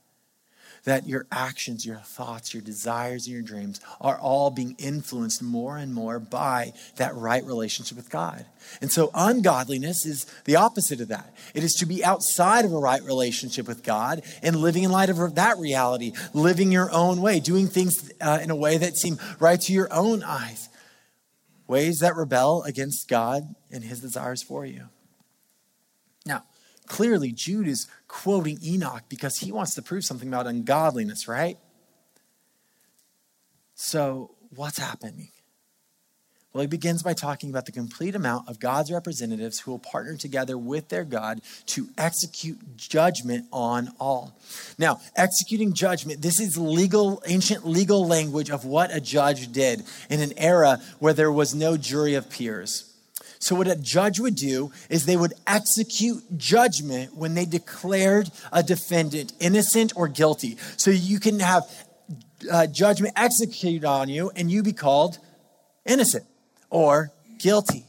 that 0.85 1.09
your 1.09 1.27
actions, 1.33 1.85
your 1.85 1.97
thoughts, 1.97 2.53
your 2.53 2.63
desires, 2.63 3.27
and 3.27 3.35
your 3.35 3.43
dreams 3.43 3.81
are 4.01 4.19
all 4.19 4.51
being 4.51 4.77
influenced 4.79 5.43
more 5.43 5.77
and 5.77 5.95
more 5.95 6.19
by 6.19 6.73
that 6.97 7.15
right 7.15 7.45
relationship 7.45 7.97
with 7.97 8.11
God. 8.11 8.47
And 8.81 8.91
so, 8.91 9.11
ungodliness 9.15 10.07
is 10.07 10.27
the 10.45 10.57
opposite 10.57 11.01
of 11.01 11.09
that. 11.09 11.35
It 11.55 11.65
is 11.65 11.73
to 11.75 11.87
be 11.87 12.05
outside 12.05 12.65
of 12.65 12.73
a 12.73 12.79
right 12.79 13.03
relationship 13.03 13.67
with 13.67 13.83
God 13.83 14.23
and 14.43 14.57
living 14.57 14.85
in 14.85 14.91
light 14.91 15.11
of 15.11 15.35
that 15.35 15.59
reality, 15.59 16.13
living 16.33 16.71
your 16.71 16.91
own 16.93 17.21
way, 17.21 17.41
doing 17.41 17.67
things 17.67 18.11
uh, 18.21 18.39
in 18.43 18.51
a 18.51 18.57
way 18.57 18.79
that 18.79 18.97
seem 18.97 19.19
right 19.39 19.61
to 19.63 19.73
your 19.73 19.93
own 19.93 20.23
eyes, 20.23 20.69
ways 21.67 21.99
that 21.99 22.17
rebel 22.17 22.63
against 22.65 23.09
God 23.09 23.55
and 23.71 23.85
his 23.85 24.01
desires 24.01 24.43
for 24.43 24.65
you. 24.65 24.89
Clearly, 26.87 27.33
Jude 27.33 27.67
is 27.67 27.87
quoting 28.09 28.59
Enoch 28.63 29.03
because 29.09 29.39
he 29.39 29.51
wants 29.51 29.75
to 29.75 29.83
prove 29.83 30.05
something 30.05 30.29
about 30.29 30.47
ungodliness, 30.47 31.27
right? 31.27 31.59
So, 33.75 34.33
what's 34.55 34.79
happening? 34.79 35.31
Well, 36.55 36.61
he 36.61 36.69
begins 36.69 37.03
by 37.03 37.15
talking 37.15 37.51
about 37.51 37.67
the 37.67 37.73
complete 37.73 38.15
amount 38.15 38.49
of 38.49 38.61
God's 38.61 38.93
representatives 38.93 39.59
who 39.59 39.73
will 39.73 39.81
partner 39.81 40.17
together 40.17 40.57
with 40.57 40.89
their 40.89 41.03
God 41.03 41.41
to 41.67 41.89
execute 41.99 42.77
judgment 42.77 43.47
on 43.53 43.91
all. 43.99 44.39
Now, 44.79 45.01
executing 45.17 45.73
judgment, 45.73 46.23
this 46.23 46.39
is 46.39 46.57
legal, 46.57 47.21
ancient 47.27 47.67
legal 47.67 48.07
language 48.07 48.51
of 48.51 48.65
what 48.65 48.95
a 48.95 49.01
judge 49.01 49.51
did 49.51 49.83
in 50.09 50.21
an 50.21 50.33
era 50.37 50.81
where 51.01 51.13
there 51.13 51.33
was 51.33 51.57
no 51.57 51.77
jury 51.77 52.15
of 52.15 52.31
peers. 52.31 52.94
So, 53.39 53.55
what 53.55 53.69
a 53.69 53.77
judge 53.77 54.21
would 54.21 54.37
do 54.37 54.73
is 54.89 55.07
they 55.07 55.17
would 55.17 55.35
execute 55.47 56.37
judgment 56.37 57.15
when 57.15 57.35
they 57.35 57.45
declared 57.45 58.31
a 58.53 58.63
defendant 58.63 59.33
innocent 59.41 59.93
or 59.97 60.09
guilty. 60.09 60.57
So, 60.77 60.91
you 60.91 61.21
can 61.21 61.41
have 61.41 61.65
uh, 62.51 62.67
judgment 62.67 63.15
executed 63.17 63.85
on 63.85 64.09
you 64.09 64.31
and 64.35 64.51
you 64.51 64.63
be 64.63 64.73
called 64.73 65.19
innocent 65.85 66.25
or 66.71 67.13
guilty. 67.39 67.87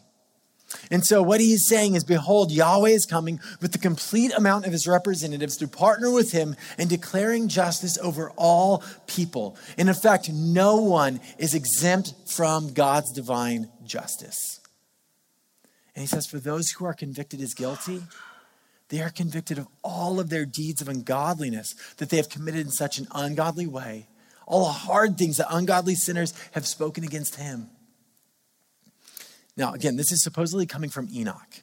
And 0.92 1.06
so, 1.06 1.22
what 1.22 1.40
he's 1.40 1.68
saying 1.68 1.96
is, 1.96 2.04
Behold, 2.04 2.52
Yahweh 2.52 2.90
is 2.90 3.06
coming 3.06 3.40
with 3.62 3.72
the 3.72 3.78
complete 3.78 4.34
amount 4.34 4.66
of 4.66 4.72
his 4.72 4.88
representatives 4.88 5.58
to 5.58 5.68
partner 5.68 6.12
with 6.12 6.32
him 6.32 6.56
in 6.78 6.88
declaring 6.88 7.48
justice 7.48 7.98
over 8.00 8.32
all 8.36 8.84
people. 9.08 9.58
And 9.78 9.90
in 9.90 9.96
fact, 9.96 10.30
no 10.32 10.78
one 10.78 11.20
is 11.38 11.54
exempt 11.54 12.14
from 12.28 12.74
God's 12.74 13.12
divine 13.12 13.70
justice. 13.84 14.60
And 15.96 16.02
he 16.02 16.08
says, 16.08 16.28
For 16.28 16.40
those 16.40 16.72
who 16.72 16.86
are 16.86 16.94
convicted 16.94 17.42
as 17.42 17.54
guilty, 17.54 18.04
they 18.90 19.02
are 19.02 19.10
convicted 19.10 19.58
of 19.58 19.68
all 19.84 20.20
of 20.20 20.30
their 20.30 20.46
deeds 20.46 20.82
of 20.82 20.90
ungodliness 20.90 21.74
that 21.98 22.10
they 22.10 22.18
have 22.18 22.30
committed 22.30 22.62
in 22.62 22.72
such 22.72 22.98
an 23.00 23.08
ungodly 23.14 23.66
way, 23.66 24.08
all 24.46 24.66
the 24.66 24.72
hard 24.72 25.18
things 25.18 25.38
that 25.38 25.48
ungodly 25.50 25.96
sinners 25.96 26.34
have 26.52 26.68
spoken 26.68 27.04
against 27.04 27.38
him. 27.38 27.70
Now, 29.58 29.74
again, 29.74 29.96
this 29.96 30.12
is 30.12 30.22
supposedly 30.22 30.66
coming 30.66 30.90
from 30.90 31.08
Enoch. 31.12 31.62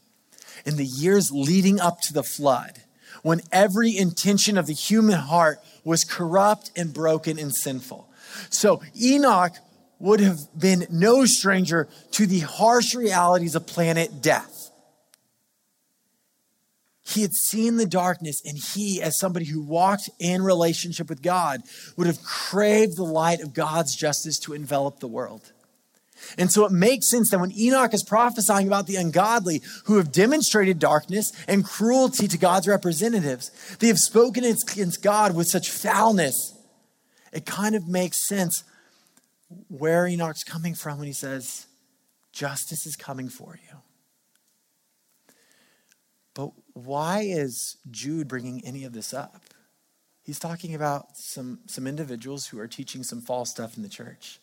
In 0.65 0.77
the 0.77 0.87
years 0.87 1.31
leading 1.31 1.79
up 1.79 2.01
to 2.03 2.13
the 2.13 2.23
flood, 2.23 2.83
when 3.23 3.43
every 3.53 3.97
intention 3.97 4.57
of 4.57 4.67
the 4.67 4.73
human 4.73 5.19
heart 5.19 5.59
was 5.85 6.05
corrupt 6.05 6.71
and 6.77 6.93
broken 6.93 7.39
and 7.39 7.55
sinful. 7.55 8.09
So, 8.51 8.83
Enoch 9.01 9.53
would 10.03 10.21
have 10.21 10.41
been 10.59 10.85
no 10.91 11.25
stranger 11.25 11.89
to 12.11 12.27
the 12.27 12.41
harsh 12.41 12.95
realities 12.95 13.55
of 13.55 13.67
planet 13.67 14.21
death. 14.21 14.71
He 17.05 17.23
had 17.23 17.33
seen 17.33 17.77
the 17.77 17.87
darkness, 17.87 18.43
and 18.45 18.59
he, 18.59 19.01
as 19.01 19.19
somebody 19.19 19.45
who 19.45 19.63
walked 19.63 20.11
in 20.19 20.43
relationship 20.43 21.09
with 21.09 21.23
God, 21.23 21.63
would 21.97 22.09
have 22.09 22.23
craved 22.23 22.97
the 22.97 23.05
light 23.05 23.41
of 23.41 23.55
God's 23.55 23.95
justice 23.95 24.39
to 24.41 24.55
envelop 24.55 24.99
the 24.99 25.09
world. 25.09 25.53
And 26.37 26.51
so 26.51 26.65
it 26.65 26.73
makes 26.73 27.09
sense 27.09 27.31
that 27.31 27.41
when 27.41 27.57
Enoch 27.57 27.95
is 27.95 28.03
prophesying 28.03 28.67
about 28.67 28.87
the 28.87 28.97
ungodly 28.97 29.63
who 29.85 29.99
have 29.99 30.11
demonstrated 30.11 30.79
darkness 30.79 31.33
and 31.47 31.65
cruelty 31.65 32.27
to 32.27 32.39
God's 32.39 32.67
representatives, 32.67 33.51
they 33.79 33.89
have 33.89 33.99
spoken 33.99 34.45
against 34.45 35.03
God 35.03 35.37
with 35.37 35.49
such 35.49 35.71
foulness. 35.71 36.57
It 37.33 37.47
kind 37.47 37.75
of 37.75 37.89
makes 37.89 38.27
sense 38.27 38.65
where 39.69 40.07
Enoch's 40.07 40.45
coming 40.45 40.75
from 40.75 40.99
when 40.99 41.07
he 41.07 41.13
says, 41.13 41.67
Justice 42.33 42.87
is 42.87 42.97
coming 42.97 43.29
for 43.29 43.59
you. 43.69 43.79
But 46.35 46.53
why 46.73 47.23
is 47.23 47.77
Jude 47.91 48.29
bringing 48.29 48.65
any 48.65 48.85
of 48.85 48.93
this 48.93 49.13
up? 49.13 49.43
He's 50.23 50.39
talking 50.39 50.75
about 50.75 51.17
some, 51.17 51.61
some 51.67 51.87
individuals 51.87 52.47
who 52.47 52.59
are 52.59 52.69
teaching 52.69 53.03
some 53.03 53.21
false 53.21 53.51
stuff 53.51 53.77
in 53.77 53.83
the 53.83 53.89
church. 53.89 54.41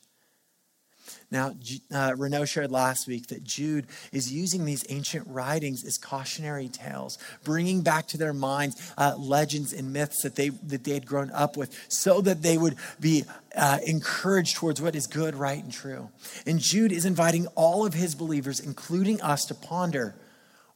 Now, 1.32 1.54
uh, 1.94 2.46
shared 2.46 2.72
last 2.72 3.08
week 3.08 3.28
that 3.28 3.44
Jude 3.44 3.88
is 4.12 4.32
using 4.32 4.66
these 4.66 4.86
ancient 4.90 5.28
writings 5.28 5.84
as 5.84 5.98
cautionary 5.98 6.68
tales, 6.68 7.18
bringing 7.44 7.82
back 7.82 8.08
to 8.10 8.18
their 8.18 8.34
minds 8.34 8.94
uh, 8.98 9.16
legends 9.18 9.74
and 9.74 9.94
myths 9.94 10.24
that 10.24 10.36
they, 10.36 10.50
that 10.50 10.84
they 10.84 10.94
had 10.94 11.06
grown 11.06 11.32
up 11.32 11.58
with 11.58 11.76
so 11.88 12.22
that 12.22 12.42
they 12.42 12.58
would 12.58 12.76
be 13.00 13.24
uh, 13.56 13.80
encouraged 13.86 14.56
towards 14.56 14.82
what 14.82 14.96
is 14.96 15.08
good, 15.08 15.36
right, 15.36 15.64
and 15.64 15.72
true. 15.72 16.10
And 16.46 16.60
Jude 16.60 16.92
is 16.92 17.06
inviting 17.06 17.48
all 17.56 17.86
of 17.86 17.94
his 17.94 18.16
believers, 18.16 18.60
including 18.60 19.22
us, 19.22 19.46
to 19.46 19.56
ponder 19.56 20.16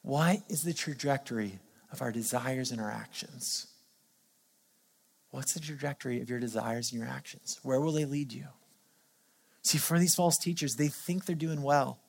what 0.02 0.40
is 0.50 0.64
the 0.64 0.74
trajectory 0.74 1.60
of 1.94 2.02
our 2.02 2.12
desires 2.12 2.72
and 2.72 2.82
our 2.82 2.92
actions? 2.92 3.68
What's 5.30 5.54
the 5.54 5.60
trajectory 5.60 6.22
of 6.22 6.30
your 6.30 6.40
desires 6.40 6.92
and 6.92 7.00
your 7.00 7.10
actions? 7.10 7.60
Where 7.64 7.80
will 7.80 7.94
they 7.94 8.06
lead 8.06 8.34
you? 8.34 8.48
See, 9.64 9.78
for 9.78 9.98
these 9.98 10.16
false 10.16 10.38
teachers, 10.38 10.76
they 10.76 10.90
think 10.90 11.26
they're 11.26 11.36
doing 11.36 11.62
well. 11.62 12.00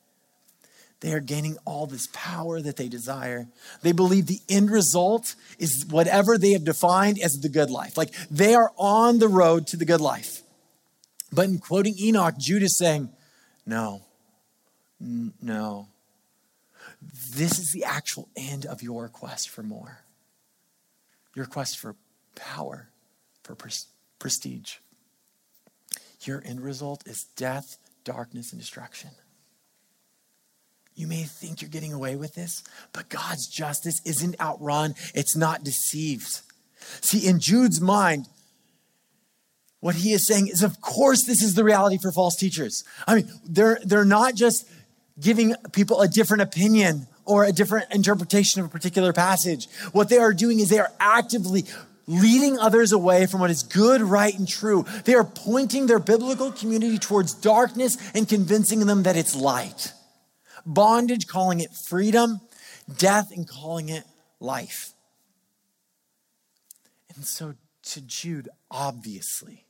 They 0.99 1.13
are 1.13 1.19
gaining 1.19 1.57
all 1.65 1.87
this 1.87 2.07
power 2.13 2.61
that 2.61 2.77
they 2.77 2.87
desire. 2.87 3.47
They 3.81 3.91
believe 3.91 4.27
the 4.27 4.41
end 4.49 4.71
result 4.71 5.35
is 5.59 5.85
whatever 5.89 6.37
they 6.37 6.51
have 6.51 6.63
defined 6.63 7.19
as 7.21 7.33
the 7.33 7.49
good 7.49 7.69
life. 7.69 7.97
Like 7.97 8.13
they 8.29 8.55
are 8.55 8.71
on 8.77 9.19
the 9.19 9.27
road 9.27 9.67
to 9.67 9.77
the 9.77 9.85
good 9.85 10.01
life. 10.01 10.41
But 11.31 11.45
in 11.45 11.59
quoting 11.59 11.95
Enoch, 11.99 12.35
Jude 12.37 12.63
is 12.63 12.77
saying, 12.77 13.09
no, 13.65 14.01
n- 15.01 15.33
no. 15.41 15.89
This 17.35 17.59
is 17.59 17.71
the 17.73 17.83
actual 17.83 18.29
end 18.35 18.65
of 18.65 18.81
your 18.81 19.09
quest 19.09 19.49
for 19.49 19.63
more. 19.63 19.99
Your 21.35 21.45
quest 21.45 21.77
for 21.77 21.95
power, 22.35 22.89
for 23.43 23.53
pres- 23.53 23.87
prestige 24.17 24.75
your 26.27 26.41
end 26.45 26.61
result 26.61 27.03
is 27.07 27.25
death, 27.35 27.77
darkness, 28.03 28.51
and 28.51 28.59
destruction. 28.59 29.11
You 30.95 31.07
may 31.07 31.23
think 31.23 31.61
you're 31.61 31.69
getting 31.69 31.93
away 31.93 32.15
with 32.15 32.35
this, 32.35 32.63
but 32.93 33.09
God's 33.09 33.47
justice 33.47 33.99
isn't 34.05 34.39
outrun, 34.39 34.95
it's 35.13 35.35
not 35.35 35.63
deceived. 35.63 36.41
See, 37.01 37.27
in 37.27 37.39
Jude's 37.39 37.81
mind, 37.81 38.27
what 39.81 39.95
he 39.95 40.13
is 40.13 40.25
saying 40.25 40.47
is, 40.47 40.63
of 40.63 40.81
course, 40.81 41.25
this 41.25 41.43
is 41.43 41.53
the 41.53 41.63
reality 41.63 41.97
for 42.01 42.11
false 42.11 42.35
teachers. 42.37 42.83
I 43.05 43.15
mean, 43.15 43.29
they're, 43.45 43.79
they're 43.83 44.05
not 44.05 44.35
just 44.35 44.67
giving 45.19 45.55
people 45.73 46.01
a 46.01 46.07
different 46.07 46.43
opinion 46.43 47.07
or 47.25 47.43
a 47.43 47.51
different 47.51 47.93
interpretation 47.93 48.61
of 48.61 48.67
a 48.67 48.69
particular 48.69 49.13
passage. 49.13 49.67
What 49.91 50.09
they 50.09 50.17
are 50.17 50.33
doing 50.33 50.59
is 50.59 50.69
they 50.69 50.79
are 50.79 50.91
actively 50.99 51.65
leading 52.07 52.57
others 52.59 52.91
away 52.91 53.25
from 53.25 53.39
what 53.39 53.49
is 53.49 53.63
good, 53.63 54.01
right, 54.01 54.37
and 54.37 54.47
true. 54.47 54.85
They 55.05 55.15
are 55.15 55.23
pointing 55.23 55.87
their 55.87 55.99
biblical 55.99 56.51
community 56.51 56.97
towards 56.97 57.33
darkness 57.33 57.97
and 58.13 58.27
convincing 58.27 58.79
them 58.81 59.03
that 59.03 59.15
it's 59.15 59.35
light. 59.35 59.93
Bondage, 60.65 61.27
calling 61.27 61.59
it 61.59 61.69
freedom, 61.87 62.41
death, 62.97 63.31
and 63.31 63.47
calling 63.47 63.89
it 63.89 64.03
life. 64.39 64.93
And 67.15 67.25
so, 67.25 67.55
to 67.83 68.01
Jude, 68.01 68.49
obviously, 68.69 69.65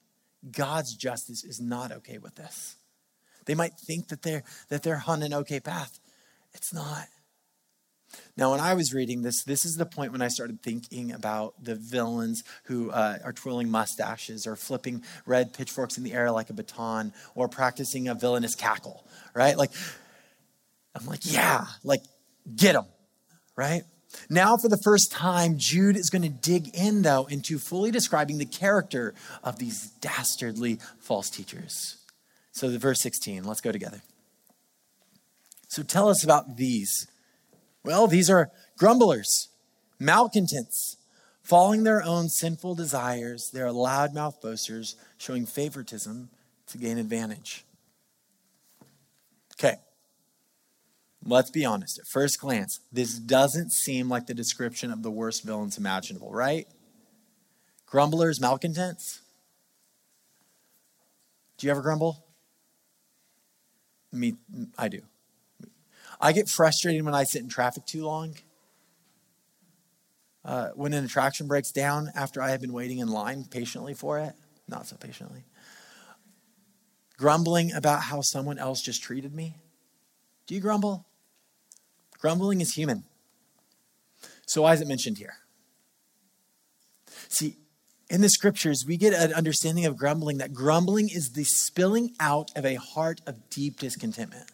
God's 0.51 0.95
justice 0.95 1.43
is 1.43 1.59
not 1.59 1.91
okay 1.91 2.17
with 2.17 2.35
this. 2.35 2.75
They 3.45 3.55
might 3.55 3.73
think 3.73 4.07
that 4.07 4.23
they're, 4.23 4.43
that 4.69 4.83
they're 4.83 5.03
on 5.05 5.21
an 5.21 5.33
okay 5.33 5.59
path. 5.59 5.99
It's 6.53 6.73
not. 6.73 7.07
Now, 8.37 8.51
when 8.51 8.59
I 8.59 8.73
was 8.73 8.93
reading 8.93 9.21
this, 9.21 9.43
this 9.43 9.65
is 9.65 9.75
the 9.75 9.85
point 9.85 10.11
when 10.11 10.21
I 10.21 10.27
started 10.27 10.61
thinking 10.61 11.11
about 11.11 11.53
the 11.63 11.75
villains 11.75 12.43
who 12.65 12.91
uh, 12.91 13.19
are 13.23 13.33
twirling 13.33 13.69
mustaches 13.69 14.45
or 14.45 14.55
flipping 14.55 15.03
red 15.25 15.53
pitchforks 15.53 15.97
in 15.97 16.03
the 16.03 16.13
air 16.13 16.31
like 16.31 16.49
a 16.49 16.53
baton 16.53 17.13
or 17.33 17.47
practicing 17.47 18.07
a 18.07 18.15
villainous 18.15 18.55
cackle, 18.55 19.05
right? 19.33 19.57
Like, 19.57 19.71
I'm 20.95 21.05
like, 21.05 21.21
yeah, 21.23 21.65
like, 21.83 22.01
get 22.55 22.73
them, 22.73 22.85
right? 23.55 23.83
Now, 24.29 24.57
for 24.57 24.69
the 24.69 24.79
first 24.83 25.11
time, 25.11 25.57
Jude 25.57 25.97
is 25.97 26.09
going 26.09 26.21
to 26.21 26.29
dig 26.29 26.75
in, 26.75 27.01
though, 27.01 27.25
into 27.25 27.59
fully 27.59 27.91
describing 27.91 28.37
the 28.37 28.45
character 28.45 29.13
of 29.43 29.59
these 29.59 29.91
dastardly 30.01 30.79
false 30.99 31.29
teachers. 31.29 31.97
So, 32.51 32.69
the 32.69 32.79
verse 32.79 33.01
16, 33.01 33.43
let's 33.43 33.61
go 33.61 33.71
together. 33.71 34.01
So, 35.67 35.83
tell 35.83 36.07
us 36.09 36.23
about 36.23 36.57
these 36.57 37.07
well, 37.85 38.07
these 38.07 38.29
are 38.29 38.51
grumblers, 38.77 39.49
malcontents, 39.99 40.97
following 41.43 41.83
their 41.83 42.03
own 42.03 42.29
sinful 42.29 42.75
desires. 42.75 43.51
They're 43.51 43.67
loudmouth 43.67 44.41
boasters, 44.41 44.95
showing 45.17 45.45
favoritism 45.45 46.29
to 46.67 46.77
gain 46.77 46.97
advantage. 46.97 47.63
Okay, 49.53 49.75
let's 51.23 51.51
be 51.51 51.63
honest. 51.63 51.99
At 51.99 52.07
first 52.07 52.39
glance, 52.39 52.79
this 52.91 53.17
doesn't 53.17 53.71
seem 53.71 54.09
like 54.09 54.25
the 54.25 54.33
description 54.33 54.91
of 54.91 55.03
the 55.03 55.11
worst 55.11 55.43
villains 55.43 55.77
imaginable, 55.77 56.31
right? 56.31 56.67
Grumblers, 57.85 58.41
malcontents. 58.41 59.21
Do 61.57 61.67
you 61.67 61.71
ever 61.71 61.81
grumble? 61.81 62.25
Me, 64.11 64.35
I 64.77 64.89
do. 64.89 65.01
I 66.19 66.31
get 66.31 66.49
frustrated 66.49 67.03
when 67.03 67.13
I 67.13 67.23
sit 67.23 67.41
in 67.41 67.49
traffic 67.49 67.85
too 67.85 68.05
long. 68.05 68.35
Uh, 70.43 70.69
when 70.75 70.93
an 70.93 71.03
attraction 71.03 71.47
breaks 71.47 71.71
down 71.71 72.11
after 72.15 72.41
I 72.41 72.51
have 72.51 72.61
been 72.61 72.73
waiting 72.73 72.99
in 72.99 73.07
line 73.07 73.45
patiently 73.45 73.95
for 73.95 74.19
it, 74.19 74.33
not 74.67 74.85
so 74.85 74.95
patiently. 74.95 75.43
Grumbling 77.17 77.73
about 77.73 78.03
how 78.03 78.21
someone 78.21 78.59
else 78.59 78.81
just 78.81 79.01
treated 79.01 79.33
me. 79.33 79.55
Do 80.45 80.53
you 80.53 80.61
grumble? 80.61 81.05
Grumbling 82.19 82.61
is 82.61 82.73
human. 82.73 83.05
So, 84.45 84.61
why 84.61 84.73
is 84.73 84.81
it 84.81 84.87
mentioned 84.87 85.17
here? 85.17 85.37
See, 87.29 87.57
in 88.09 88.21
the 88.21 88.29
scriptures, 88.29 88.83
we 88.87 88.97
get 88.97 89.13
an 89.13 89.33
understanding 89.33 89.85
of 89.85 89.97
grumbling 89.97 90.37
that 90.37 90.53
grumbling 90.53 91.09
is 91.09 91.31
the 91.31 91.43
spilling 91.43 92.13
out 92.19 92.51
of 92.55 92.65
a 92.65 92.75
heart 92.75 93.21
of 93.25 93.49
deep 93.49 93.79
discontentment. 93.79 94.51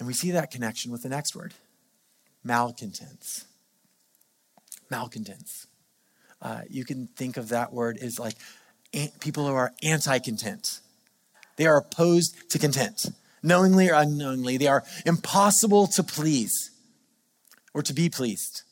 And 0.00 0.06
we 0.06 0.14
see 0.14 0.30
that 0.30 0.50
connection 0.50 0.90
with 0.90 1.02
the 1.02 1.10
next 1.10 1.36
word 1.36 1.52
malcontents. 2.42 3.44
Malcontents. 4.90 5.66
Uh, 6.40 6.62
you 6.70 6.86
can 6.86 7.06
think 7.08 7.36
of 7.36 7.50
that 7.50 7.70
word 7.70 7.98
as 7.98 8.18
like 8.18 8.34
people 9.20 9.46
who 9.46 9.52
are 9.52 9.72
anti 9.82 10.18
content. 10.18 10.80
They 11.56 11.66
are 11.66 11.76
opposed 11.76 12.50
to 12.50 12.58
content, 12.58 13.08
knowingly 13.42 13.90
or 13.90 13.94
unknowingly. 13.94 14.56
They 14.56 14.68
are 14.68 14.84
impossible 15.04 15.86
to 15.88 16.02
please 16.02 16.70
or 17.74 17.82
to 17.82 17.92
be 17.92 18.08
pleased. 18.08 18.62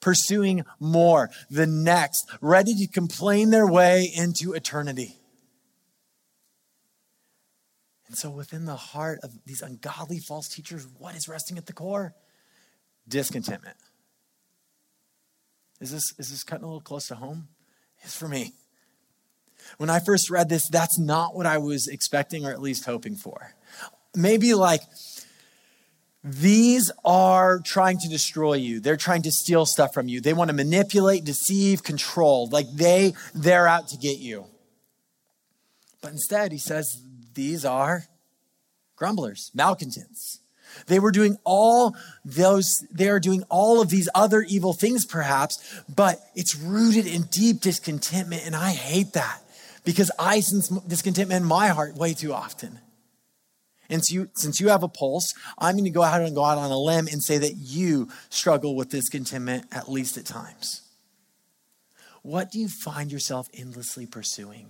Pursuing 0.00 0.64
more, 0.78 1.30
the 1.50 1.66
next, 1.66 2.30
ready 2.40 2.76
to 2.76 2.86
complain 2.86 3.50
their 3.50 3.66
way 3.66 4.08
into 4.14 4.52
eternity. 4.52 5.16
And 8.14 8.18
so, 8.20 8.30
within 8.30 8.64
the 8.64 8.76
heart 8.76 9.18
of 9.24 9.32
these 9.44 9.60
ungodly 9.60 10.20
false 10.20 10.46
teachers, 10.46 10.86
what 11.00 11.16
is 11.16 11.26
resting 11.26 11.58
at 11.58 11.66
the 11.66 11.72
core? 11.72 12.14
Discontentment. 13.08 13.76
Is 15.80 15.90
this, 15.90 16.14
is 16.16 16.30
this 16.30 16.44
cutting 16.44 16.62
a 16.62 16.68
little 16.68 16.80
close 16.80 17.08
to 17.08 17.16
home? 17.16 17.48
It's 18.04 18.16
for 18.16 18.28
me. 18.28 18.52
When 19.78 19.90
I 19.90 19.98
first 19.98 20.30
read 20.30 20.48
this, 20.48 20.68
that's 20.68 20.96
not 20.96 21.34
what 21.34 21.44
I 21.44 21.58
was 21.58 21.88
expecting 21.88 22.46
or 22.46 22.52
at 22.52 22.62
least 22.62 22.84
hoping 22.84 23.16
for. 23.16 23.56
Maybe 24.14 24.54
like, 24.54 24.82
these 26.22 26.92
are 27.04 27.58
trying 27.58 27.98
to 27.98 28.08
destroy 28.08 28.54
you. 28.54 28.78
They're 28.78 28.96
trying 28.96 29.22
to 29.22 29.32
steal 29.32 29.66
stuff 29.66 29.92
from 29.92 30.06
you. 30.06 30.20
They 30.20 30.34
want 30.34 30.50
to 30.50 30.54
manipulate, 30.54 31.24
deceive, 31.24 31.82
control. 31.82 32.48
Like 32.48 32.70
they, 32.72 33.14
they're 33.34 33.66
out 33.66 33.88
to 33.88 33.96
get 33.96 34.18
you. 34.18 34.46
But 36.00 36.12
instead, 36.12 36.52
he 36.52 36.58
says, 36.58 37.04
these 37.34 37.64
are 37.64 38.04
grumblers, 38.96 39.50
malcontents. 39.54 40.40
They 40.86 40.98
were 40.98 41.12
doing 41.12 41.36
all 41.44 41.94
those, 42.24 42.84
they 42.90 43.08
are 43.08 43.20
doing 43.20 43.44
all 43.48 43.80
of 43.80 43.90
these 43.90 44.08
other 44.14 44.42
evil 44.42 44.72
things, 44.72 45.06
perhaps, 45.06 45.82
but 45.88 46.18
it's 46.34 46.56
rooted 46.56 47.06
in 47.06 47.22
deep 47.30 47.60
discontentment. 47.60 48.46
And 48.46 48.56
I 48.56 48.72
hate 48.72 49.12
that 49.12 49.40
because 49.84 50.10
I 50.18 50.40
sense 50.40 50.68
discontentment 50.68 51.42
in 51.42 51.48
my 51.48 51.68
heart 51.68 51.94
way 51.94 52.14
too 52.14 52.32
often. 52.32 52.80
And 53.90 54.02
so 54.04 54.14
you, 54.14 54.28
since 54.34 54.60
you 54.60 54.70
have 54.70 54.82
a 54.82 54.88
pulse, 54.88 55.34
I'm 55.58 55.74
going 55.74 55.84
to 55.84 55.90
go 55.90 56.02
out 56.02 56.22
and 56.22 56.34
go 56.34 56.44
out 56.44 56.58
on 56.58 56.70
a 56.70 56.78
limb 56.78 57.06
and 57.06 57.22
say 57.22 57.38
that 57.38 57.54
you 57.56 58.08
struggle 58.30 58.74
with 58.74 58.88
discontentment 58.88 59.66
at 59.70 59.90
least 59.90 60.16
at 60.16 60.24
times. 60.24 60.80
What 62.22 62.50
do 62.50 62.58
you 62.58 62.68
find 62.68 63.12
yourself 63.12 63.48
endlessly 63.52 64.06
pursuing? 64.06 64.68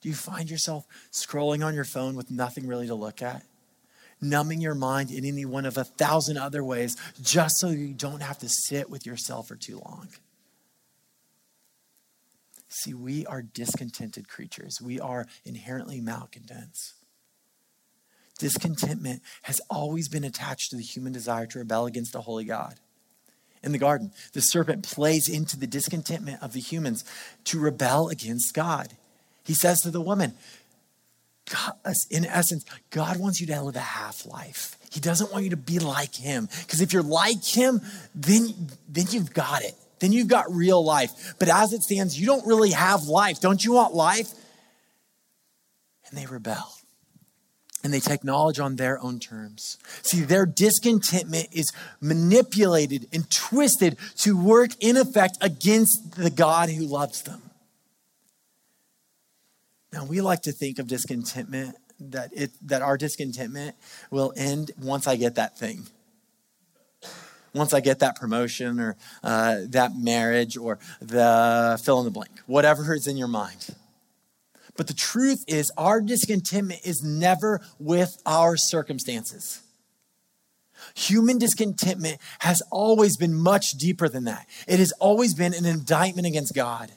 Do 0.00 0.08
you 0.08 0.14
find 0.14 0.50
yourself 0.50 0.86
scrolling 1.12 1.64
on 1.64 1.74
your 1.74 1.84
phone 1.84 2.14
with 2.14 2.30
nothing 2.30 2.66
really 2.66 2.86
to 2.86 2.94
look 2.94 3.22
at? 3.22 3.42
Numbing 4.20 4.60
your 4.60 4.74
mind 4.74 5.10
in 5.10 5.24
any 5.24 5.44
one 5.44 5.64
of 5.64 5.76
a 5.76 5.84
thousand 5.84 6.38
other 6.38 6.64
ways 6.64 6.96
just 7.22 7.58
so 7.58 7.68
you 7.68 7.94
don't 7.94 8.22
have 8.22 8.38
to 8.38 8.48
sit 8.48 8.90
with 8.90 9.06
yourself 9.06 9.48
for 9.48 9.56
too 9.56 9.80
long. 9.84 10.08
See, 12.68 12.94
we 12.94 13.24
are 13.26 13.42
discontented 13.42 14.28
creatures. 14.28 14.78
We 14.82 15.00
are 15.00 15.26
inherently 15.44 16.00
malcontents. 16.00 16.94
Discontentment 18.38 19.22
has 19.42 19.60
always 19.68 20.08
been 20.08 20.24
attached 20.24 20.70
to 20.70 20.76
the 20.76 20.82
human 20.82 21.12
desire 21.12 21.46
to 21.46 21.58
rebel 21.58 21.86
against 21.86 22.12
the 22.12 22.20
holy 22.20 22.44
God. 22.44 22.76
In 23.62 23.72
the 23.72 23.78
garden, 23.78 24.12
the 24.32 24.40
serpent 24.40 24.84
plays 24.84 25.28
into 25.28 25.58
the 25.58 25.66
discontentment 25.66 26.42
of 26.42 26.52
the 26.52 26.60
humans 26.60 27.04
to 27.44 27.58
rebel 27.58 28.08
against 28.08 28.54
God. 28.54 28.96
He 29.48 29.54
says 29.54 29.80
to 29.80 29.90
the 29.90 30.00
woman, 30.02 30.34
God, 31.50 31.72
in 32.10 32.26
essence, 32.26 32.66
God 32.90 33.18
wants 33.18 33.40
you 33.40 33.46
to 33.46 33.62
live 33.62 33.76
a 33.76 33.80
half 33.80 34.26
life. 34.26 34.76
He 34.92 35.00
doesn't 35.00 35.32
want 35.32 35.44
you 35.44 35.50
to 35.50 35.56
be 35.56 35.78
like 35.78 36.14
him. 36.14 36.50
Because 36.60 36.82
if 36.82 36.92
you're 36.92 37.02
like 37.02 37.42
him, 37.42 37.80
then, 38.14 38.52
then 38.90 39.06
you've 39.08 39.32
got 39.32 39.62
it. 39.62 39.72
Then 40.00 40.12
you've 40.12 40.28
got 40.28 40.52
real 40.52 40.84
life. 40.84 41.34
But 41.38 41.48
as 41.48 41.72
it 41.72 41.80
stands, 41.80 42.20
you 42.20 42.26
don't 42.26 42.46
really 42.46 42.72
have 42.72 43.04
life. 43.04 43.40
Don't 43.40 43.64
you 43.64 43.72
want 43.72 43.94
life? 43.94 44.30
And 46.10 46.18
they 46.18 46.26
rebel. 46.26 46.74
And 47.82 47.90
they 47.90 48.00
take 48.00 48.24
knowledge 48.24 48.60
on 48.60 48.76
their 48.76 49.02
own 49.02 49.18
terms. 49.18 49.78
See, 50.02 50.20
their 50.20 50.44
discontentment 50.44 51.48
is 51.52 51.72
manipulated 52.02 53.08
and 53.14 53.30
twisted 53.30 53.96
to 54.18 54.36
work 54.38 54.72
in 54.78 54.98
effect 54.98 55.38
against 55.40 56.16
the 56.16 56.28
God 56.28 56.68
who 56.68 56.84
loves 56.84 57.22
them. 57.22 57.47
We 60.06 60.20
like 60.20 60.42
to 60.42 60.52
think 60.52 60.78
of 60.78 60.86
discontentment 60.86 61.76
that 62.00 62.30
it 62.32 62.50
that 62.62 62.82
our 62.82 62.96
discontentment 62.96 63.76
will 64.10 64.32
end 64.36 64.70
once 64.80 65.06
I 65.06 65.16
get 65.16 65.34
that 65.36 65.58
thing. 65.58 65.86
Once 67.54 67.72
I 67.72 67.80
get 67.80 68.00
that 68.00 68.16
promotion 68.16 68.78
or 68.78 68.96
uh, 69.22 69.60
that 69.68 69.96
marriage 69.96 70.56
or 70.56 70.78
the 71.00 71.80
fill 71.82 71.98
in 71.98 72.04
the 72.04 72.10
blank, 72.10 72.30
whatever 72.46 72.94
is 72.94 73.06
in 73.06 73.16
your 73.16 73.28
mind. 73.28 73.74
But 74.76 74.86
the 74.86 74.94
truth 74.94 75.42
is, 75.48 75.72
our 75.76 76.00
discontentment 76.00 76.82
is 76.84 77.02
never 77.02 77.60
with 77.80 78.20
our 78.24 78.56
circumstances. 78.56 79.62
Human 80.94 81.38
discontentment 81.38 82.18
has 82.40 82.62
always 82.70 83.16
been 83.16 83.34
much 83.34 83.72
deeper 83.72 84.08
than 84.08 84.24
that. 84.24 84.46
It 84.68 84.78
has 84.78 84.92
always 84.92 85.34
been 85.34 85.52
an 85.52 85.66
indictment 85.66 86.28
against 86.28 86.54
God. 86.54 86.92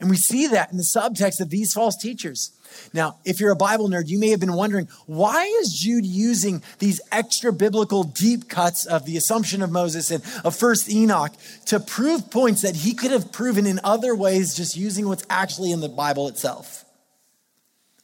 And 0.00 0.10
we 0.10 0.16
see 0.16 0.48
that 0.48 0.70
in 0.70 0.76
the 0.76 0.86
subtext 0.94 1.40
of 1.40 1.50
these 1.50 1.72
false 1.72 1.96
teachers. 1.96 2.52
Now, 2.92 3.18
if 3.24 3.40
you're 3.40 3.52
a 3.52 3.56
Bible 3.56 3.88
nerd, 3.88 4.08
you 4.08 4.18
may 4.18 4.30
have 4.30 4.40
been 4.40 4.54
wondering 4.54 4.88
why 5.06 5.44
is 5.60 5.78
Jude 5.80 6.04
using 6.04 6.62
these 6.80 7.00
extra 7.12 7.52
biblical 7.52 8.02
deep 8.02 8.48
cuts 8.48 8.86
of 8.86 9.06
the 9.06 9.16
assumption 9.16 9.62
of 9.62 9.70
Moses 9.70 10.10
and 10.10 10.22
of 10.44 10.56
First 10.56 10.90
Enoch 10.90 11.32
to 11.66 11.78
prove 11.78 12.30
points 12.30 12.62
that 12.62 12.76
he 12.76 12.94
could 12.94 13.12
have 13.12 13.32
proven 13.32 13.66
in 13.66 13.80
other 13.84 14.14
ways 14.14 14.54
just 14.54 14.76
using 14.76 15.06
what's 15.06 15.24
actually 15.30 15.70
in 15.70 15.80
the 15.80 15.88
Bible 15.88 16.26
itself? 16.28 16.84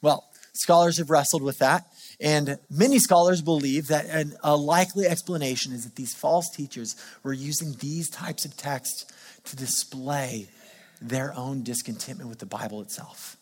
Well, 0.00 0.24
scholars 0.52 0.98
have 0.98 1.10
wrestled 1.10 1.42
with 1.42 1.58
that. 1.58 1.86
And 2.20 2.58
many 2.68 2.98
scholars 2.98 3.40
believe 3.40 3.88
that 3.88 4.04
an, 4.06 4.34
a 4.44 4.54
likely 4.54 5.06
explanation 5.06 5.72
is 5.72 5.84
that 5.84 5.96
these 5.96 6.14
false 6.14 6.50
teachers 6.50 6.94
were 7.22 7.32
using 7.32 7.74
these 7.80 8.10
types 8.10 8.44
of 8.44 8.56
texts 8.56 9.06
to 9.44 9.56
display 9.56 10.48
their 11.00 11.32
own 11.34 11.62
discontentment 11.62 12.28
with 12.28 12.38
the 12.38 12.46
Bible 12.46 12.80
itself. 12.82 13.36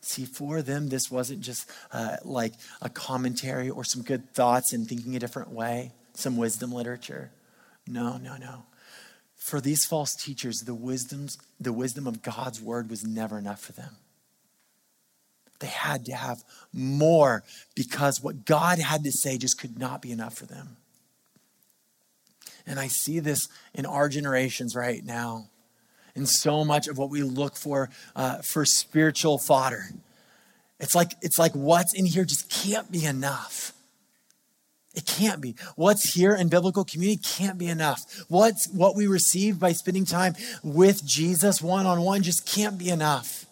See, 0.00 0.24
for 0.24 0.62
them, 0.62 0.88
this 0.88 1.10
wasn't 1.10 1.42
just 1.42 1.70
uh, 1.92 2.16
like 2.24 2.54
a 2.80 2.88
commentary 2.88 3.68
or 3.68 3.84
some 3.84 4.02
good 4.02 4.32
thoughts 4.32 4.72
and 4.72 4.88
thinking 4.88 5.14
a 5.14 5.18
different 5.18 5.50
way, 5.50 5.92
some 6.14 6.38
wisdom 6.38 6.72
literature. 6.72 7.30
No, 7.86 8.16
no, 8.16 8.38
no. 8.38 8.64
For 9.36 9.60
these 9.60 9.84
false 9.84 10.14
teachers, 10.14 10.60
the, 10.64 10.74
wisdoms, 10.74 11.36
the 11.60 11.74
wisdom 11.74 12.06
of 12.06 12.22
God's 12.22 12.60
word 12.60 12.88
was 12.88 13.04
never 13.04 13.38
enough 13.38 13.60
for 13.60 13.72
them. 13.72 13.96
They 15.60 15.66
had 15.66 16.06
to 16.06 16.12
have 16.12 16.42
more 16.72 17.44
because 17.74 18.22
what 18.22 18.46
God 18.46 18.78
had 18.78 19.04
to 19.04 19.12
say 19.12 19.36
just 19.36 19.60
could 19.60 19.78
not 19.78 20.00
be 20.00 20.10
enough 20.10 20.34
for 20.34 20.46
them. 20.46 20.78
And 22.66 22.78
I 22.78 22.88
see 22.88 23.18
this 23.18 23.48
in 23.74 23.84
our 23.84 24.08
generations 24.08 24.74
right 24.74 25.04
now 25.04 25.48
and 26.18 26.28
so 26.28 26.64
much 26.64 26.88
of 26.88 26.98
what 26.98 27.08
we 27.08 27.22
look 27.22 27.56
for 27.56 27.88
uh, 28.14 28.38
for 28.42 28.64
spiritual 28.66 29.38
fodder. 29.38 29.86
It's 30.80 30.94
like, 30.94 31.12
it's 31.22 31.38
like 31.38 31.52
what's 31.52 31.94
in 31.94 32.06
here 32.06 32.24
just 32.24 32.50
can't 32.50 32.92
be 32.92 33.04
enough. 33.04 33.72
It 34.94 35.06
can't 35.06 35.40
be. 35.40 35.54
What's 35.76 36.14
here 36.14 36.34
in 36.34 36.48
biblical 36.48 36.84
community 36.84 37.20
can't 37.22 37.56
be 37.56 37.68
enough. 37.68 38.00
What's 38.28 38.68
what 38.68 38.96
we 38.96 39.06
receive 39.06 39.58
by 39.60 39.72
spending 39.72 40.04
time 40.04 40.34
with 40.62 41.04
Jesus 41.04 41.62
one 41.62 41.86
on 41.86 42.02
one 42.02 42.22
just 42.22 42.46
can't 42.46 42.78
be 42.78 42.88
enough. 42.88 43.46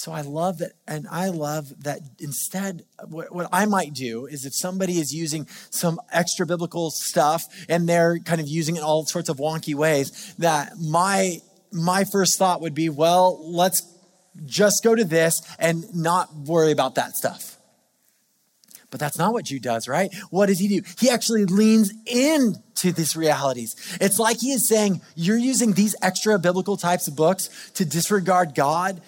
So 0.00 0.12
I 0.12 0.22
love 0.22 0.60
that, 0.60 0.72
and 0.88 1.06
I 1.10 1.28
love 1.28 1.74
that 1.84 2.00
instead, 2.18 2.86
what, 3.08 3.34
what, 3.34 3.50
I 3.52 3.66
might 3.66 3.92
do 3.92 4.24
is 4.24 4.46
if 4.46 4.54
somebody 4.54 4.98
is 4.98 5.12
using 5.12 5.46
some 5.68 6.00
extra 6.10 6.46
biblical 6.46 6.90
stuff 6.90 7.44
and 7.68 7.86
they're 7.86 8.18
kind 8.18 8.40
of 8.40 8.48
using 8.48 8.76
it 8.76 8.82
all 8.82 9.04
sorts 9.04 9.28
of 9.28 9.36
wonky 9.36 9.74
ways, 9.74 10.34
that 10.38 10.72
my 10.80 11.40
my 11.70 12.04
first 12.04 12.38
thought 12.38 12.62
would 12.62 12.74
be, 12.74 12.88
well, 12.88 13.46
let's 13.52 13.82
just 14.46 14.82
go 14.82 14.94
to 14.94 15.04
this 15.04 15.42
and 15.58 15.84
not 15.94 16.34
worry 16.34 16.72
about 16.72 16.94
that 16.94 17.14
stuff. 17.14 17.58
But 18.90 19.00
that's 19.00 19.18
not 19.18 19.34
what 19.34 19.44
Jude 19.44 19.62
does, 19.62 19.86
right? 19.86 20.10
What 20.30 20.46
does 20.46 20.60
he 20.60 20.80
do? 20.80 20.82
He 20.98 21.10
actually 21.10 21.44
leans 21.44 21.92
into 22.06 22.90
these 22.90 23.16
realities. 23.16 23.76
It's 24.00 24.18
like 24.18 24.38
he 24.40 24.52
is 24.52 24.66
saying, 24.66 25.02
You're 25.14 25.36
using 25.36 25.74
these 25.74 25.94
extra 26.00 26.38
biblical 26.38 26.78
types 26.78 27.06
of 27.06 27.16
books 27.16 27.50
to 27.74 27.84
disregard 27.84 28.54
God. 28.54 29.02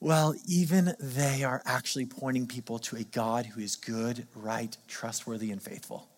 Well, 0.00 0.34
even 0.46 0.94
they 1.00 1.42
are 1.42 1.62
actually 1.64 2.06
pointing 2.06 2.46
people 2.46 2.78
to 2.80 2.96
a 2.96 3.04
God 3.04 3.46
who 3.46 3.60
is 3.60 3.76
good, 3.76 4.26
right, 4.34 4.76
trustworthy, 4.86 5.50
and 5.50 5.62
faithful. 5.62 6.08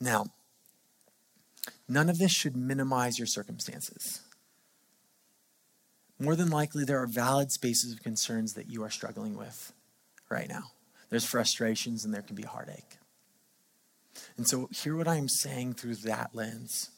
Now, 0.00 0.26
none 1.88 2.08
of 2.08 2.18
this 2.18 2.32
should 2.32 2.56
minimize 2.56 3.18
your 3.18 3.26
circumstances. 3.26 4.20
More 6.18 6.34
than 6.34 6.50
likely, 6.50 6.84
there 6.84 7.00
are 7.00 7.06
valid 7.06 7.52
spaces 7.52 7.92
of 7.92 8.02
concerns 8.02 8.54
that 8.54 8.70
you 8.70 8.82
are 8.82 8.90
struggling 8.90 9.36
with 9.36 9.72
right 10.28 10.48
now. 10.48 10.72
There's 11.08 11.24
frustrations 11.24 12.04
and 12.04 12.12
there 12.12 12.22
can 12.22 12.36
be 12.36 12.42
heartache. 12.42 12.96
And 14.36 14.48
so, 14.48 14.68
hear 14.72 14.96
what 14.96 15.08
I'm 15.08 15.28
saying 15.28 15.74
through 15.74 15.96
that 15.96 16.34
lens. 16.34 16.90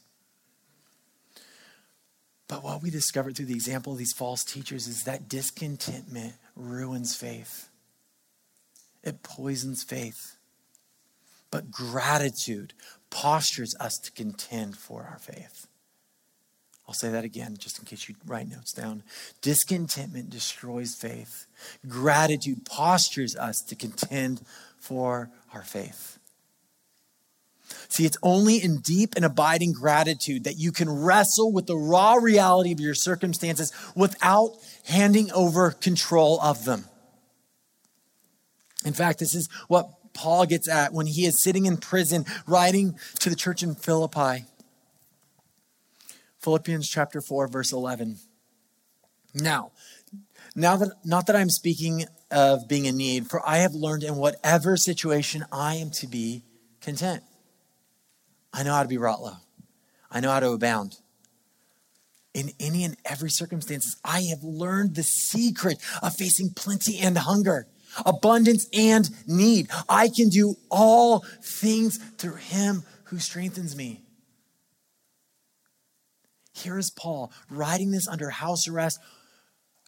But 2.48 2.64
what 2.64 2.82
we 2.82 2.90
discovered 2.90 3.36
through 3.36 3.46
the 3.46 3.54
example 3.54 3.92
of 3.92 3.98
these 3.98 4.14
false 4.14 4.42
teachers 4.42 4.88
is 4.88 5.02
that 5.04 5.28
discontentment 5.28 6.34
ruins 6.56 7.14
faith, 7.14 7.68
it 9.04 9.22
poisons 9.22 9.82
faith. 9.82 10.34
But 11.50 11.70
gratitude 11.70 12.74
postures 13.08 13.74
us 13.80 13.96
to 14.04 14.12
contend 14.12 14.76
for 14.76 15.08
our 15.10 15.18
faith. 15.18 15.66
I'll 16.86 16.94
say 16.94 17.10
that 17.10 17.24
again 17.24 17.56
just 17.58 17.78
in 17.78 17.84
case 17.84 18.08
you 18.08 18.16
write 18.26 18.48
notes 18.48 18.72
down. 18.72 19.02
Discontentment 19.42 20.30
destroys 20.30 20.94
faith. 20.94 21.46
Gratitude 21.86 22.64
postures 22.64 23.36
us 23.36 23.62
to 23.68 23.74
contend 23.74 24.42
for 24.78 25.30
our 25.52 25.62
faith. 25.62 26.17
See, 27.88 28.04
it's 28.04 28.16
only 28.22 28.56
in 28.56 28.78
deep 28.78 29.14
and 29.16 29.24
abiding 29.24 29.72
gratitude 29.72 30.44
that 30.44 30.58
you 30.58 30.72
can 30.72 30.88
wrestle 30.88 31.52
with 31.52 31.66
the 31.66 31.76
raw 31.76 32.14
reality 32.14 32.72
of 32.72 32.80
your 32.80 32.94
circumstances 32.94 33.72
without 33.94 34.52
handing 34.86 35.30
over 35.32 35.70
control 35.72 36.40
of 36.40 36.64
them. 36.64 36.84
In 38.84 38.92
fact, 38.92 39.18
this 39.18 39.34
is 39.34 39.48
what 39.68 39.90
Paul 40.14 40.46
gets 40.46 40.68
at 40.68 40.92
when 40.92 41.06
he 41.06 41.26
is 41.26 41.42
sitting 41.42 41.66
in 41.66 41.76
prison 41.76 42.24
writing 42.46 42.98
to 43.20 43.30
the 43.30 43.36
church 43.36 43.62
in 43.62 43.74
Philippi. 43.74 44.44
Philippians 46.40 46.88
chapter 46.88 47.20
4, 47.20 47.48
verse 47.48 47.72
11. 47.72 48.18
Now, 49.34 49.72
now 50.54 50.76
that 50.76 50.92
not 51.04 51.26
that 51.26 51.36
I'm 51.36 51.50
speaking 51.50 52.06
of 52.30 52.68
being 52.68 52.86
in 52.86 52.96
need, 52.96 53.28
for 53.28 53.46
I 53.46 53.58
have 53.58 53.74
learned 53.74 54.02
in 54.02 54.16
whatever 54.16 54.76
situation 54.76 55.44
I 55.52 55.76
am 55.76 55.90
to 55.92 56.06
be 56.06 56.42
content. 56.80 57.22
I 58.58 58.64
know 58.64 58.72
how 58.72 58.82
to 58.82 58.88
be 58.88 58.98
wrought 58.98 59.22
low. 59.22 59.36
I 60.10 60.18
know 60.18 60.32
how 60.32 60.40
to 60.40 60.50
abound. 60.50 60.96
In 62.34 62.50
any 62.58 62.82
and 62.82 62.96
every 63.04 63.30
circumstances, 63.30 63.96
I 64.04 64.22
have 64.30 64.42
learned 64.42 64.96
the 64.96 65.04
secret 65.04 65.78
of 66.02 66.16
facing 66.16 66.54
plenty 66.54 66.98
and 66.98 67.16
hunger, 67.16 67.68
abundance 68.04 68.66
and 68.76 69.08
need. 69.28 69.68
I 69.88 70.08
can 70.08 70.28
do 70.28 70.56
all 70.72 71.24
things 71.40 71.98
through 72.18 72.34
him 72.34 72.82
who 73.04 73.20
strengthens 73.20 73.76
me. 73.76 74.02
Here 76.52 76.78
is 76.78 76.90
Paul 76.90 77.30
writing 77.48 77.92
this 77.92 78.08
under 78.08 78.30
house 78.30 78.66
arrest, 78.66 78.98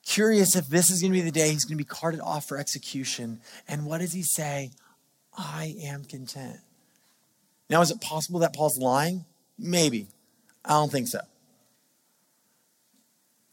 curious 0.06 0.54
if 0.54 0.68
this 0.68 0.90
is 0.90 1.00
going 1.00 1.12
to 1.12 1.18
be 1.18 1.24
the 1.24 1.32
day 1.32 1.50
he's 1.50 1.64
going 1.64 1.76
to 1.76 1.84
be 1.84 1.88
carted 1.88 2.20
off 2.20 2.46
for 2.46 2.56
execution. 2.56 3.40
And 3.66 3.84
what 3.84 3.98
does 3.98 4.12
he 4.12 4.22
say? 4.22 4.70
I 5.36 5.74
am 5.82 6.04
content. 6.04 6.60
Now, 7.70 7.80
is 7.80 7.92
it 7.92 8.00
possible 8.00 8.40
that 8.40 8.52
Paul's 8.52 8.78
lying? 8.78 9.24
Maybe. 9.56 10.08
I 10.64 10.70
don't 10.70 10.90
think 10.90 11.06
so. 11.06 11.20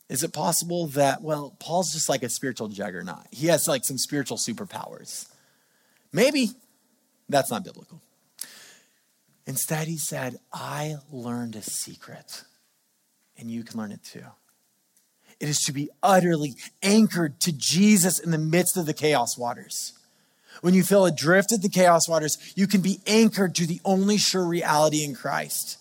Is 0.10 0.24
it 0.24 0.34
possible 0.34 0.88
that, 0.88 1.22
well, 1.22 1.56
Paul's 1.60 1.94
just 1.94 2.10
like 2.10 2.24
a 2.24 2.30
spiritual 2.30 2.68
juggernaut? 2.68 3.28
He 3.32 3.48
has 3.48 3.68
like 3.68 3.86
some 3.86 3.98
spiritual 3.98 4.38
superpowers. 4.38 5.28
Maybe. 6.12 6.50
That's 7.30 7.52
not 7.52 7.64
biblical. 7.64 8.02
Instead, 9.46 9.88
he 9.88 9.98
said, 9.98 10.38
I 10.52 10.96
learned 11.12 11.56
a 11.56 11.62
secret 11.62 12.44
and 13.38 13.52
you 13.52 13.64
can 13.64 13.80
learn 13.80 13.92
it 13.92 14.04
too. 14.04 14.26
It 15.40 15.48
is 15.48 15.60
to 15.60 15.72
be 15.72 15.90
utterly 16.02 16.56
anchored 16.82 17.40
to 17.42 17.52
Jesus 17.56 18.18
in 18.18 18.32
the 18.32 18.38
midst 18.40 18.78
of 18.78 18.88
the 18.88 18.94
chaos 18.94 19.38
waters. 19.38 19.97
When 20.62 20.74
you 20.74 20.84
feel 20.84 21.06
adrift 21.06 21.52
at 21.52 21.62
the 21.62 21.70
chaos 21.70 22.08
waters, 22.08 22.38
you 22.56 22.68
can 22.68 22.82
be 22.82 23.00
anchored 23.08 23.56
to 23.56 23.66
the 23.66 23.82
only 23.86 24.18
sure 24.18 24.46
reality 24.46 25.04
in 25.04 25.16
Christ. 25.16 25.78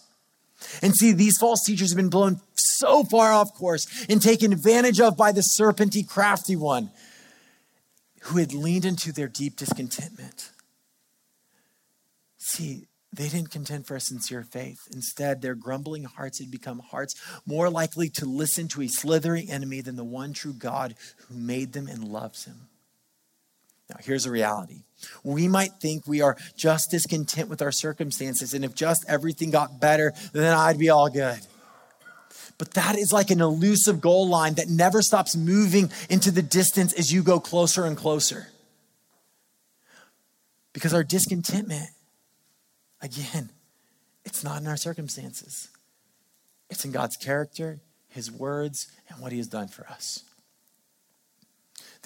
And 0.82 0.94
see, 0.94 1.12
these 1.12 1.38
false 1.38 1.64
teachers 1.64 1.90
have 1.90 1.96
been 1.96 2.10
blown 2.10 2.40
so 2.54 3.04
far 3.04 3.32
off 3.32 3.54
course 3.54 3.86
and 4.08 4.20
taken 4.20 4.52
advantage 4.52 5.00
of 5.00 5.16
by 5.16 5.32
the 5.32 5.42
serpenty 5.42 6.06
crafty 6.06 6.56
one 6.56 6.90
who 8.22 8.38
had 8.38 8.52
leaned 8.52 8.84
into 8.84 9.12
their 9.12 9.28
deep 9.28 9.56
discontentment. 9.56 10.50
See, 12.38 12.88
they 13.12 13.28
didn't 13.28 13.50
contend 13.50 13.86
for 13.86 13.96
a 13.96 14.00
sincere 14.00 14.42
faith. 14.42 14.80
Instead, 14.92 15.40
their 15.40 15.54
grumbling 15.54 16.04
hearts 16.04 16.38
had 16.38 16.50
become 16.50 16.80
hearts 16.80 17.14
more 17.46 17.70
likely 17.70 18.08
to 18.10 18.26
listen 18.26 18.68
to 18.68 18.82
a 18.82 18.88
slithering 18.88 19.50
enemy 19.50 19.80
than 19.80 19.96
the 19.96 20.04
one 20.04 20.32
true 20.32 20.52
God 20.52 20.94
who 21.28 21.34
made 21.34 21.72
them 21.72 21.86
and 21.86 22.04
loves 22.04 22.44
him. 22.44 22.68
Now, 23.88 23.96
here's 24.00 24.26
a 24.26 24.30
reality. 24.30 24.82
We 25.22 25.46
might 25.46 25.70
think 25.80 26.06
we 26.06 26.20
are 26.20 26.36
just 26.56 26.92
as 26.94 27.04
content 27.06 27.48
with 27.48 27.62
our 27.62 27.70
circumstances, 27.70 28.54
and 28.54 28.64
if 28.64 28.74
just 28.74 29.04
everything 29.08 29.50
got 29.50 29.80
better, 29.80 30.12
then 30.32 30.56
I'd 30.56 30.78
be 30.78 30.90
all 30.90 31.08
good. 31.08 31.38
But 32.58 32.72
that 32.72 32.96
is 32.96 33.12
like 33.12 33.30
an 33.30 33.40
elusive 33.40 34.00
goal 34.00 34.28
line 34.28 34.54
that 34.54 34.68
never 34.68 35.02
stops 35.02 35.36
moving 35.36 35.90
into 36.08 36.30
the 36.30 36.42
distance 36.42 36.92
as 36.94 37.12
you 37.12 37.22
go 37.22 37.38
closer 37.38 37.84
and 37.84 37.96
closer. 37.96 38.48
Because 40.72 40.94
our 40.94 41.04
discontentment 41.04 41.90
Again, 43.00 43.50
it's 44.24 44.42
not 44.42 44.60
in 44.60 44.66
our 44.66 44.76
circumstances, 44.76 45.68
it's 46.70 46.84
in 46.84 46.92
God's 46.92 47.16
character, 47.16 47.80
His 48.08 48.30
words, 48.30 48.86
and 49.08 49.20
what 49.20 49.32
He 49.32 49.38
has 49.38 49.46
done 49.46 49.68
for 49.68 49.86
us. 49.88 50.24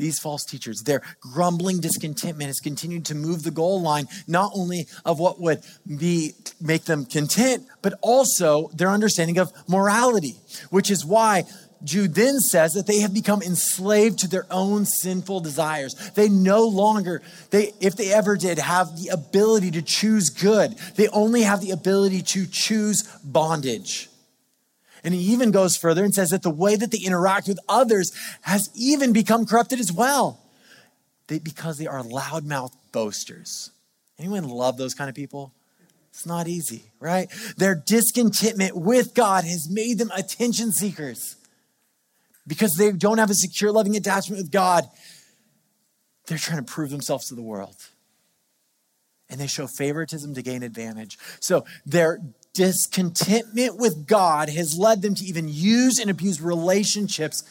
These 0.00 0.18
false 0.18 0.44
teachers, 0.44 0.82
their 0.82 1.02
grumbling 1.20 1.80
discontentment 1.80 2.48
has 2.48 2.60
continued 2.60 3.04
to 3.06 3.14
move 3.14 3.42
the 3.42 3.50
goal 3.50 3.80
line, 3.80 4.06
not 4.26 4.52
only 4.54 4.86
of 5.04 5.18
what 5.18 5.40
would 5.40 5.62
be 5.86 6.34
make 6.60 6.84
them 6.84 7.04
content, 7.04 7.66
but 7.82 7.94
also 8.02 8.68
their 8.68 8.90
understanding 8.90 9.38
of 9.38 9.52
morality, 9.68 10.36
which 10.70 10.90
is 10.90 11.04
why 11.04 11.44
Jude 11.82 12.14
then 12.14 12.40
says 12.40 12.74
that 12.74 12.86
they 12.86 13.00
have 13.00 13.14
become 13.14 13.42
enslaved 13.42 14.18
to 14.18 14.28
their 14.28 14.46
own 14.50 14.84
sinful 14.84 15.40
desires. 15.40 15.94
They 16.14 16.28
no 16.28 16.64
longer, 16.64 17.22
they, 17.50 17.72
if 17.80 17.96
they 17.96 18.12
ever 18.12 18.36
did, 18.36 18.58
have 18.58 19.00
the 19.00 19.08
ability 19.08 19.70
to 19.72 19.82
choose 19.82 20.28
good. 20.28 20.76
They 20.96 21.08
only 21.08 21.42
have 21.42 21.62
the 21.62 21.70
ability 21.70 22.22
to 22.22 22.46
choose 22.46 23.02
bondage. 23.24 24.09
And 25.02 25.14
he 25.14 25.20
even 25.32 25.50
goes 25.50 25.76
further 25.76 26.04
and 26.04 26.14
says 26.14 26.30
that 26.30 26.42
the 26.42 26.50
way 26.50 26.76
that 26.76 26.90
they 26.90 26.98
interact 26.98 27.48
with 27.48 27.58
others 27.68 28.12
has 28.42 28.70
even 28.74 29.12
become 29.12 29.46
corrupted 29.46 29.80
as 29.80 29.92
well. 29.92 30.40
They, 31.28 31.38
because 31.38 31.78
they 31.78 31.86
are 31.86 32.02
loudmouth 32.02 32.72
boasters. 32.92 33.70
Anyone 34.18 34.48
love 34.48 34.76
those 34.76 34.94
kind 34.94 35.08
of 35.08 35.16
people? 35.16 35.54
It's 36.10 36.26
not 36.26 36.48
easy, 36.48 36.90
right? 36.98 37.28
Their 37.56 37.74
discontentment 37.74 38.76
with 38.76 39.14
God 39.14 39.44
has 39.44 39.68
made 39.70 39.98
them 39.98 40.10
attention 40.14 40.72
seekers 40.72 41.36
because 42.46 42.74
they 42.74 42.90
don't 42.92 43.18
have 43.18 43.30
a 43.30 43.34
secure, 43.34 43.70
loving 43.70 43.96
attachment 43.96 44.42
with 44.42 44.50
God, 44.50 44.88
they're 46.26 46.36
trying 46.38 46.64
to 46.64 46.70
prove 46.70 46.90
themselves 46.90 47.28
to 47.28 47.34
the 47.34 47.42
world. 47.42 47.76
And 49.28 49.40
they 49.40 49.46
show 49.46 49.68
favoritism 49.68 50.34
to 50.34 50.42
gain 50.42 50.64
advantage. 50.64 51.16
So 51.38 51.64
their 51.86 52.20
discontentment 52.54 53.76
with 53.76 54.06
God 54.06 54.48
has 54.48 54.78
led 54.78 55.02
them 55.02 55.14
to 55.14 55.24
even 55.24 55.48
use 55.48 55.98
and 55.98 56.10
abuse 56.10 56.40
relationships 56.40 57.42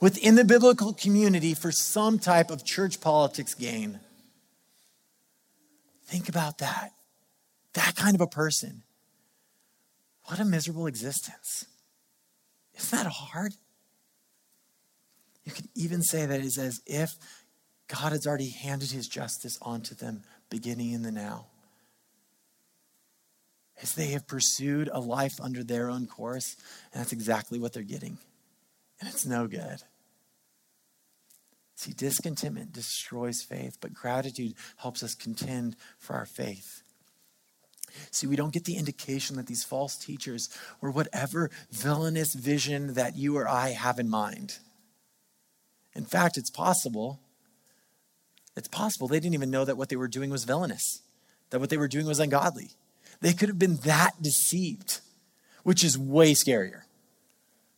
within 0.00 0.34
the 0.34 0.44
biblical 0.44 0.92
community 0.92 1.54
for 1.54 1.70
some 1.72 2.18
type 2.18 2.50
of 2.50 2.64
church 2.64 3.00
politics 3.00 3.54
gain. 3.54 4.00
Think 6.04 6.28
about 6.28 6.58
that. 6.58 6.92
That 7.74 7.94
kind 7.94 8.14
of 8.14 8.20
a 8.20 8.26
person. 8.26 8.82
What 10.24 10.40
a 10.40 10.44
miserable 10.44 10.86
existence. 10.86 11.66
Isn't 12.76 12.98
that 12.98 13.10
hard? 13.10 13.54
You 15.44 15.52
could 15.52 15.68
even 15.74 16.02
say 16.02 16.26
that 16.26 16.40
it's 16.40 16.58
as 16.58 16.80
if 16.86 17.10
God 17.88 18.12
has 18.12 18.26
already 18.26 18.50
handed 18.50 18.90
his 18.90 19.08
justice 19.08 19.58
onto 19.62 19.94
them 19.94 20.22
beginning 20.50 20.92
in 20.92 21.02
the 21.02 21.10
now. 21.10 21.46
As 23.80 23.94
they 23.94 24.08
have 24.08 24.26
pursued 24.26 24.90
a 24.92 25.00
life 25.00 25.40
under 25.40 25.62
their 25.62 25.88
own 25.88 26.06
course, 26.06 26.56
and 26.92 27.00
that's 27.00 27.12
exactly 27.12 27.58
what 27.58 27.72
they're 27.72 27.82
getting. 27.82 28.18
And 29.00 29.08
it's 29.08 29.24
no 29.24 29.46
good. 29.46 29.82
See, 31.76 31.92
discontentment 31.92 32.72
destroys 32.72 33.40
faith, 33.42 33.78
but 33.80 33.94
gratitude 33.94 34.54
helps 34.78 35.04
us 35.04 35.14
contend 35.14 35.76
for 35.96 36.16
our 36.16 36.26
faith. 36.26 36.82
See, 38.10 38.26
we 38.26 38.34
don't 38.34 38.52
get 38.52 38.64
the 38.64 38.76
indication 38.76 39.36
that 39.36 39.46
these 39.46 39.62
false 39.62 39.96
teachers 39.96 40.48
or 40.82 40.90
whatever 40.90 41.50
villainous 41.70 42.34
vision 42.34 42.94
that 42.94 43.16
you 43.16 43.36
or 43.36 43.48
I 43.48 43.70
have 43.70 44.00
in 44.00 44.08
mind. 44.10 44.58
In 45.94 46.04
fact, 46.04 46.36
it's 46.36 46.50
possible. 46.50 47.20
It's 48.56 48.68
possible 48.68 49.06
they 49.06 49.20
didn't 49.20 49.34
even 49.34 49.50
know 49.50 49.64
that 49.64 49.76
what 49.76 49.88
they 49.88 49.96
were 49.96 50.08
doing 50.08 50.30
was 50.30 50.44
villainous, 50.44 51.02
that 51.50 51.60
what 51.60 51.70
they 51.70 51.76
were 51.76 51.88
doing 51.88 52.06
was 52.06 52.18
ungodly. 52.18 52.70
They 53.20 53.32
could 53.32 53.48
have 53.48 53.58
been 53.58 53.76
that 53.84 54.22
deceived, 54.22 55.00
which 55.62 55.82
is 55.82 55.98
way 55.98 56.32
scarier. 56.32 56.82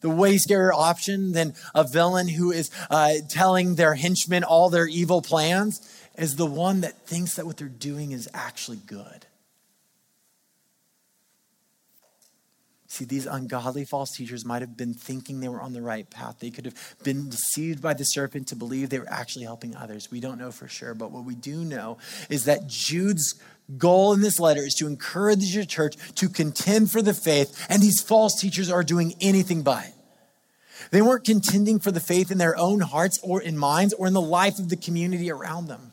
The 0.00 0.10
way 0.10 0.36
scarier 0.36 0.72
option 0.72 1.32
than 1.32 1.54
a 1.74 1.84
villain 1.84 2.28
who 2.28 2.52
is 2.52 2.70
uh, 2.90 3.14
telling 3.28 3.74
their 3.74 3.94
henchmen 3.94 4.44
all 4.44 4.70
their 4.70 4.86
evil 4.86 5.20
plans 5.20 5.80
is 6.16 6.36
the 6.36 6.46
one 6.46 6.80
that 6.80 7.06
thinks 7.06 7.34
that 7.36 7.46
what 7.46 7.56
they're 7.58 7.68
doing 7.68 8.12
is 8.12 8.28
actually 8.32 8.78
good. 8.86 9.26
See, 13.00 13.06
these 13.06 13.24
ungodly 13.24 13.86
false 13.86 14.14
teachers 14.14 14.44
might 14.44 14.60
have 14.60 14.76
been 14.76 14.92
thinking 14.92 15.40
they 15.40 15.48
were 15.48 15.62
on 15.62 15.72
the 15.72 15.80
right 15.80 16.08
path. 16.10 16.36
They 16.38 16.50
could 16.50 16.66
have 16.66 16.74
been 17.02 17.30
deceived 17.30 17.80
by 17.80 17.94
the 17.94 18.04
serpent 18.04 18.48
to 18.48 18.56
believe 18.56 18.90
they 18.90 18.98
were 18.98 19.08
actually 19.08 19.46
helping 19.46 19.74
others. 19.74 20.10
We 20.10 20.20
don't 20.20 20.36
know 20.36 20.52
for 20.52 20.68
sure, 20.68 20.92
but 20.92 21.10
what 21.10 21.24
we 21.24 21.34
do 21.34 21.64
know 21.64 21.96
is 22.28 22.44
that 22.44 22.66
Jude's 22.66 23.40
goal 23.78 24.12
in 24.12 24.20
this 24.20 24.38
letter 24.38 24.60
is 24.60 24.74
to 24.74 24.86
encourage 24.86 25.50
the 25.50 25.64
church 25.64 25.96
to 26.16 26.28
contend 26.28 26.90
for 26.90 27.00
the 27.00 27.14
faith, 27.14 27.66
and 27.70 27.82
these 27.82 28.02
false 28.02 28.38
teachers 28.38 28.70
are 28.70 28.82
doing 28.82 29.14
anything 29.18 29.62
but. 29.62 29.90
They 30.90 31.00
weren't 31.00 31.24
contending 31.24 31.80
for 31.80 31.90
the 31.90 32.00
faith 32.00 32.30
in 32.30 32.36
their 32.36 32.58
own 32.58 32.80
hearts 32.80 33.18
or 33.22 33.40
in 33.40 33.56
minds 33.56 33.94
or 33.94 34.08
in 34.08 34.12
the 34.12 34.20
life 34.20 34.58
of 34.58 34.68
the 34.68 34.76
community 34.76 35.30
around 35.30 35.68
them. 35.68 35.92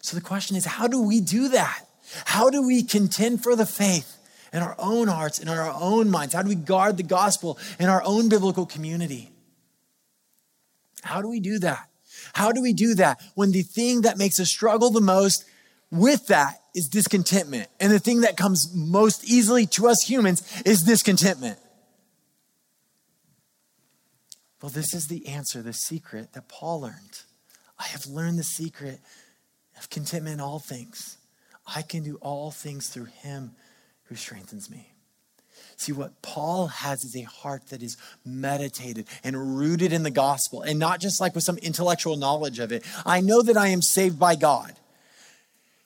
So 0.00 0.14
the 0.14 0.22
question 0.22 0.56
is 0.56 0.64
how 0.64 0.86
do 0.86 1.02
we 1.02 1.20
do 1.20 1.48
that? 1.48 1.86
How 2.26 2.50
do 2.50 2.64
we 2.64 2.84
contend 2.84 3.42
for 3.42 3.56
the 3.56 3.66
faith? 3.66 4.16
In 4.52 4.62
our 4.62 4.74
own 4.78 5.08
hearts, 5.08 5.38
and 5.38 5.48
in 5.48 5.56
our 5.56 5.74
own 5.80 6.10
minds? 6.10 6.34
How 6.34 6.42
do 6.42 6.48
we 6.48 6.54
guard 6.54 6.96
the 6.96 7.02
gospel 7.02 7.58
in 7.78 7.88
our 7.88 8.02
own 8.04 8.28
biblical 8.28 8.66
community? 8.66 9.30
How 11.02 11.22
do 11.22 11.28
we 11.28 11.40
do 11.40 11.58
that? 11.60 11.88
How 12.32 12.52
do 12.52 12.60
we 12.60 12.72
do 12.72 12.94
that 12.96 13.20
when 13.34 13.52
the 13.52 13.62
thing 13.62 14.02
that 14.02 14.18
makes 14.18 14.38
us 14.40 14.48
struggle 14.48 14.90
the 14.90 15.00
most 15.00 15.44
with 15.90 16.26
that 16.28 16.60
is 16.74 16.88
discontentment? 16.88 17.68
And 17.78 17.92
the 17.92 17.98
thing 17.98 18.22
that 18.22 18.36
comes 18.36 18.72
most 18.74 19.24
easily 19.24 19.66
to 19.66 19.88
us 19.88 20.02
humans 20.02 20.42
is 20.64 20.82
discontentment. 20.82 21.58
Well, 24.62 24.70
this 24.70 24.92
is 24.92 25.06
the 25.06 25.26
answer, 25.26 25.62
the 25.62 25.72
secret 25.72 26.34
that 26.34 26.48
Paul 26.48 26.82
learned. 26.82 27.22
I 27.78 27.84
have 27.84 28.06
learned 28.06 28.38
the 28.38 28.44
secret 28.44 29.00
of 29.78 29.88
contentment 29.88 30.34
in 30.34 30.40
all 30.40 30.58
things. 30.58 31.16
I 31.66 31.80
can 31.82 32.02
do 32.02 32.16
all 32.16 32.50
things 32.50 32.88
through 32.88 33.06
him 33.06 33.52
who 34.10 34.16
strengthens 34.16 34.68
me. 34.68 34.88
See, 35.76 35.92
what 35.92 36.20
Paul 36.20 36.66
has 36.66 37.04
is 37.04 37.16
a 37.16 37.22
heart 37.22 37.68
that 37.68 37.82
is 37.82 37.96
meditated 38.24 39.06
and 39.24 39.56
rooted 39.56 39.92
in 39.92 40.02
the 40.02 40.10
gospel, 40.10 40.60
and 40.60 40.78
not 40.78 41.00
just 41.00 41.20
like 41.20 41.34
with 41.34 41.44
some 41.44 41.56
intellectual 41.58 42.16
knowledge 42.16 42.58
of 42.58 42.72
it. 42.72 42.84
I 43.06 43.20
know 43.20 43.40
that 43.40 43.56
I 43.56 43.68
am 43.68 43.80
saved 43.80 44.18
by 44.18 44.34
God. 44.34 44.74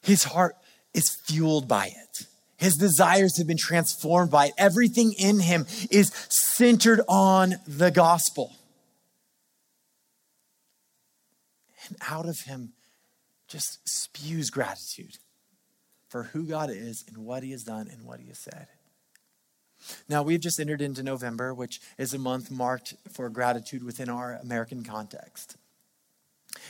His 0.00 0.24
heart 0.24 0.56
is 0.94 1.16
fueled 1.24 1.68
by 1.68 1.88
it. 1.88 2.26
His 2.56 2.76
desires 2.76 3.36
have 3.36 3.46
been 3.46 3.58
transformed 3.58 4.30
by 4.30 4.46
it. 4.46 4.54
Everything 4.56 5.12
in 5.12 5.40
him 5.40 5.66
is 5.90 6.10
centered 6.28 7.02
on 7.06 7.56
the 7.66 7.90
gospel. 7.90 8.56
And 11.86 11.98
out 12.08 12.26
of 12.26 12.40
him 12.40 12.72
just 13.48 13.86
spews 13.86 14.48
gratitude 14.48 15.18
for 16.14 16.22
who 16.22 16.44
God 16.44 16.70
is 16.70 17.04
and 17.08 17.24
what 17.26 17.42
He 17.42 17.50
has 17.50 17.64
done 17.64 17.88
and 17.90 18.04
what 18.04 18.20
He 18.20 18.28
has 18.28 18.38
said. 18.38 18.68
Now, 20.08 20.22
we've 20.22 20.38
just 20.38 20.60
entered 20.60 20.80
into 20.80 21.02
November, 21.02 21.52
which 21.52 21.80
is 21.98 22.14
a 22.14 22.20
month 22.20 22.52
marked 22.52 22.94
for 23.12 23.28
gratitude 23.28 23.82
within 23.82 24.08
our 24.08 24.34
American 24.40 24.84
context. 24.84 25.56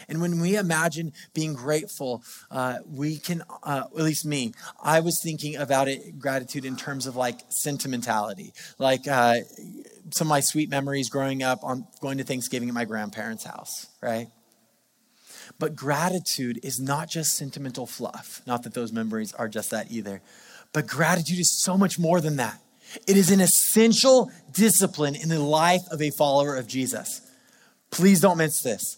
And 0.08 0.22
when 0.22 0.40
we 0.40 0.56
imagine 0.56 1.12
being 1.34 1.52
grateful, 1.52 2.22
uh, 2.50 2.78
we 2.86 3.18
can, 3.18 3.42
uh, 3.62 3.84
at 3.94 4.02
least 4.02 4.24
me, 4.24 4.54
I 4.82 5.00
was 5.00 5.20
thinking 5.22 5.56
about 5.56 5.88
it, 5.88 6.18
gratitude 6.18 6.64
in 6.64 6.76
terms 6.76 7.06
of 7.06 7.14
like 7.14 7.40
sentimentality. 7.50 8.54
Like 8.78 9.06
uh, 9.06 9.40
some 10.14 10.28
of 10.28 10.30
my 10.30 10.40
sweet 10.40 10.70
memories 10.70 11.10
growing 11.10 11.42
up 11.42 11.58
on 11.62 11.86
going 12.00 12.16
to 12.16 12.24
Thanksgiving 12.24 12.70
at 12.70 12.74
my 12.74 12.86
grandparents' 12.86 13.44
house, 13.44 13.88
right? 14.00 14.28
But 15.58 15.76
gratitude 15.76 16.60
is 16.62 16.80
not 16.80 17.08
just 17.08 17.36
sentimental 17.36 17.86
fluff. 17.86 18.42
Not 18.46 18.62
that 18.62 18.74
those 18.74 18.92
memories 18.92 19.32
are 19.34 19.48
just 19.48 19.70
that 19.70 19.90
either. 19.90 20.22
But 20.72 20.86
gratitude 20.86 21.38
is 21.38 21.62
so 21.62 21.78
much 21.78 21.98
more 21.98 22.20
than 22.20 22.36
that. 22.36 22.60
It 23.06 23.16
is 23.16 23.30
an 23.30 23.40
essential 23.40 24.30
discipline 24.52 25.14
in 25.14 25.28
the 25.28 25.40
life 25.40 25.82
of 25.90 26.00
a 26.00 26.10
follower 26.10 26.56
of 26.56 26.66
Jesus. 26.66 27.20
Please 27.90 28.20
don't 28.20 28.38
miss 28.38 28.62
this. 28.62 28.96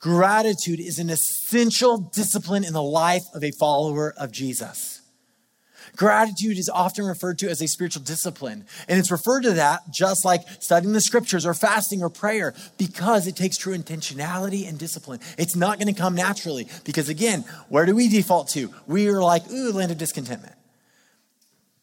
Gratitude 0.00 0.80
is 0.80 0.98
an 0.98 1.10
essential 1.10 1.98
discipline 1.98 2.64
in 2.64 2.72
the 2.72 2.82
life 2.82 3.24
of 3.34 3.42
a 3.42 3.50
follower 3.58 4.14
of 4.16 4.30
Jesus. 4.30 4.97
Gratitude 5.96 6.58
is 6.58 6.68
often 6.68 7.04
referred 7.04 7.38
to 7.38 7.48
as 7.48 7.60
a 7.60 7.68
spiritual 7.68 8.02
discipline. 8.02 8.64
And 8.88 8.98
it's 8.98 9.10
referred 9.10 9.42
to 9.42 9.52
that 9.52 9.90
just 9.90 10.24
like 10.24 10.42
studying 10.60 10.92
the 10.92 11.00
scriptures 11.00 11.46
or 11.46 11.54
fasting 11.54 12.02
or 12.02 12.10
prayer 12.10 12.54
because 12.76 13.26
it 13.26 13.36
takes 13.36 13.56
true 13.56 13.76
intentionality 13.76 14.68
and 14.68 14.78
discipline. 14.78 15.20
It's 15.36 15.56
not 15.56 15.78
going 15.78 15.92
to 15.92 15.98
come 15.98 16.14
naturally 16.14 16.68
because, 16.84 17.08
again, 17.08 17.44
where 17.68 17.86
do 17.86 17.94
we 17.94 18.08
default 18.08 18.48
to? 18.50 18.72
We 18.86 19.08
are 19.08 19.22
like, 19.22 19.50
ooh, 19.50 19.72
land 19.72 19.92
of 19.92 19.98
discontentment. 19.98 20.54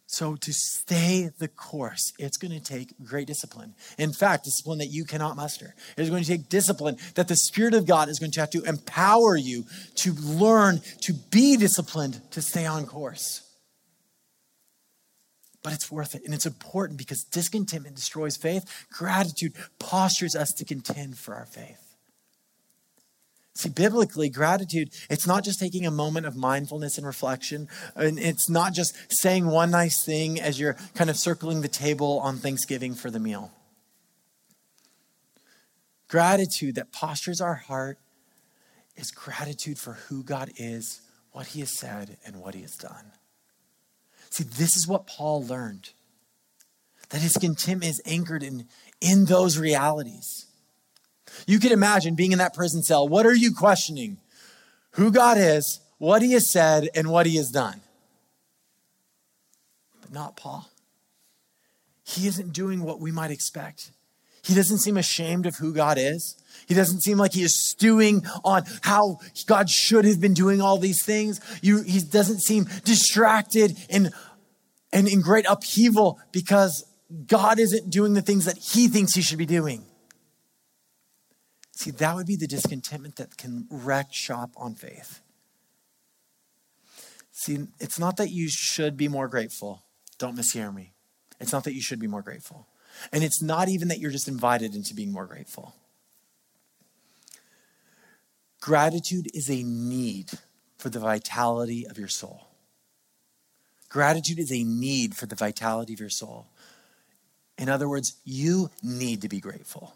So, 0.07 0.35
to 0.35 0.53
stay 0.53 1.29
the 1.39 1.47
course, 1.49 2.13
it's 2.19 2.37
going 2.37 2.57
to 2.57 2.63
take 2.63 2.93
great 3.03 3.27
discipline. 3.27 3.73
In 3.97 4.13
fact, 4.13 4.45
discipline 4.45 4.77
that 4.77 4.87
you 4.89 5.03
cannot 5.03 5.35
muster. 5.35 5.75
It 5.97 6.01
is 6.03 6.09
going 6.09 6.23
to 6.23 6.29
take 6.29 6.47
discipline 6.47 6.97
that 7.15 7.27
the 7.27 7.35
Spirit 7.35 7.73
of 7.73 7.85
God 7.85 8.07
is 8.07 8.19
going 8.19 8.31
to 8.31 8.39
have 8.39 8.51
to 8.51 8.63
empower 8.63 9.35
you 9.35 9.65
to 9.95 10.13
learn 10.13 10.79
to 11.01 11.13
be 11.13 11.57
disciplined 11.57 12.21
to 12.31 12.41
stay 12.41 12.65
on 12.65 12.85
course 12.85 13.44
but 15.65 15.73
it's 15.73 15.91
worth 15.91 16.13
it. 16.13 16.21
And 16.23 16.31
it's 16.31 16.45
important 16.45 16.99
because 16.99 17.23
discontentment 17.23 17.95
destroys 17.95 18.37
faith. 18.37 18.85
Gratitude 18.91 19.55
postures 19.79 20.35
us 20.35 20.51
to 20.51 20.63
contend 20.63 21.17
for 21.17 21.33
our 21.33 21.47
faith. 21.47 21.95
See, 23.55 23.69
biblically, 23.69 24.29
gratitude, 24.29 24.89
it's 25.09 25.25
not 25.25 25.43
just 25.43 25.59
taking 25.59 25.87
a 25.87 25.89
moment 25.89 26.27
of 26.27 26.35
mindfulness 26.35 26.99
and 26.99 27.07
reflection, 27.07 27.67
and 27.95 28.19
it's 28.19 28.47
not 28.47 28.75
just 28.75 28.95
saying 29.09 29.47
one 29.47 29.71
nice 29.71 30.05
thing 30.05 30.39
as 30.39 30.59
you're 30.59 30.75
kind 30.93 31.09
of 31.09 31.17
circling 31.17 31.61
the 31.61 31.67
table 31.67 32.19
on 32.19 32.37
Thanksgiving 32.37 32.93
for 32.93 33.09
the 33.09 33.19
meal. 33.19 33.51
Gratitude 36.07 36.75
that 36.75 36.91
postures 36.91 37.41
our 37.41 37.55
heart 37.55 37.97
is 38.95 39.09
gratitude 39.09 39.79
for 39.79 39.93
who 39.93 40.21
God 40.21 40.51
is, 40.57 41.01
what 41.31 41.47
He 41.47 41.61
has 41.61 41.75
said, 41.75 42.17
and 42.23 42.35
what 42.35 42.53
He 42.53 42.61
has 42.61 42.75
done. 42.75 43.13
See, 44.35 44.43
this 44.43 44.75
is 44.75 44.85
what 44.85 45.07
Paul 45.07 45.45
learned 45.45 45.91
that 47.07 47.21
his 47.21 47.37
contentment 47.37 47.89
is 47.89 48.01
anchored 48.05 48.43
in, 48.43 48.67
in 48.99 49.23
those 49.23 49.57
realities. 49.57 50.47
You 51.47 51.57
can 51.57 51.71
imagine 51.71 52.15
being 52.15 52.33
in 52.33 52.39
that 52.39 52.53
prison 52.53 52.83
cell. 52.83 53.07
What 53.07 53.25
are 53.25 53.33
you 53.33 53.53
questioning? 53.55 54.17
Who 54.91 55.09
God 55.09 55.37
is, 55.37 55.79
what 55.99 56.21
he 56.21 56.33
has 56.33 56.51
said, 56.51 56.89
and 56.93 57.09
what 57.09 57.25
he 57.25 57.37
has 57.37 57.49
done. 57.49 57.79
But 60.01 60.11
not 60.11 60.35
Paul. 60.35 60.69
He 62.03 62.27
isn't 62.27 62.51
doing 62.51 62.83
what 62.83 62.99
we 62.99 63.13
might 63.13 63.31
expect. 63.31 63.91
He 64.43 64.53
doesn't 64.53 64.79
seem 64.79 64.97
ashamed 64.97 65.45
of 65.45 65.55
who 65.55 65.73
God 65.73 65.97
is. 65.97 66.35
He 66.67 66.73
doesn't 66.73 67.01
seem 67.01 67.17
like 67.17 67.33
he 67.33 67.43
is 67.43 67.69
stewing 67.69 68.25
on 68.43 68.63
how 68.81 69.19
God 69.45 69.69
should 69.69 70.05
have 70.05 70.19
been 70.19 70.33
doing 70.33 70.61
all 70.61 70.77
these 70.77 71.03
things. 71.03 71.39
You, 71.61 71.83
he 71.83 71.99
doesn't 71.99 72.41
seem 72.41 72.65
distracted 72.83 73.77
and, 73.89 74.11
and 74.91 75.07
in 75.07 75.21
great 75.21 75.45
upheaval 75.47 76.19
because 76.31 76.85
God 77.27 77.59
isn't 77.59 77.89
doing 77.89 78.13
the 78.13 78.21
things 78.21 78.45
that 78.45 78.57
he 78.57 78.87
thinks 78.87 79.13
he 79.13 79.21
should 79.21 79.37
be 79.37 79.45
doing. 79.45 79.85
See, 81.73 81.91
that 81.91 82.15
would 82.15 82.25
be 82.25 82.37
the 82.37 82.47
discontentment 82.47 83.17
that 83.17 83.37
can 83.37 83.67
wreck 83.69 84.07
shop 84.11 84.51
on 84.55 84.75
faith. 84.75 85.21
See, 87.31 87.67
it's 87.79 87.99
not 87.99 88.17
that 88.17 88.31
you 88.31 88.47
should 88.49 88.95
be 88.95 89.09
more 89.09 89.27
grateful. 89.27 89.83
Don't 90.17 90.37
mishear 90.37 90.73
me. 90.73 90.93
It's 91.39 91.51
not 91.51 91.65
that 91.65 91.73
you 91.73 91.81
should 91.81 91.99
be 91.99 92.07
more 92.07 92.21
grateful. 92.21 92.65
And 93.11 93.23
it's 93.23 93.41
not 93.41 93.67
even 93.67 93.89
that 93.89 93.99
you're 93.99 94.11
just 94.11 94.29
invited 94.29 94.73
into 94.73 94.93
being 94.93 95.11
more 95.11 95.25
grateful. 95.25 95.75
Gratitude 98.65 99.27
is 99.35 99.47
a 99.47 99.61
need 99.61 100.31
for 100.79 100.89
the 100.89 100.97
vitality 100.97 101.85
of 101.85 101.99
your 101.99 102.07
soul. 102.07 102.47
Gratitude 103.89 104.39
is 104.39 104.51
a 104.51 104.63
need 104.63 105.15
for 105.15 105.27
the 105.27 105.35
vitality 105.35 105.93
of 105.93 105.99
your 105.99 106.09
soul. 106.09 106.47
In 107.59 107.69
other 107.69 107.87
words, 107.87 108.17
you 108.23 108.71
need 108.81 109.21
to 109.21 109.29
be 109.29 109.39
grateful. 109.39 109.93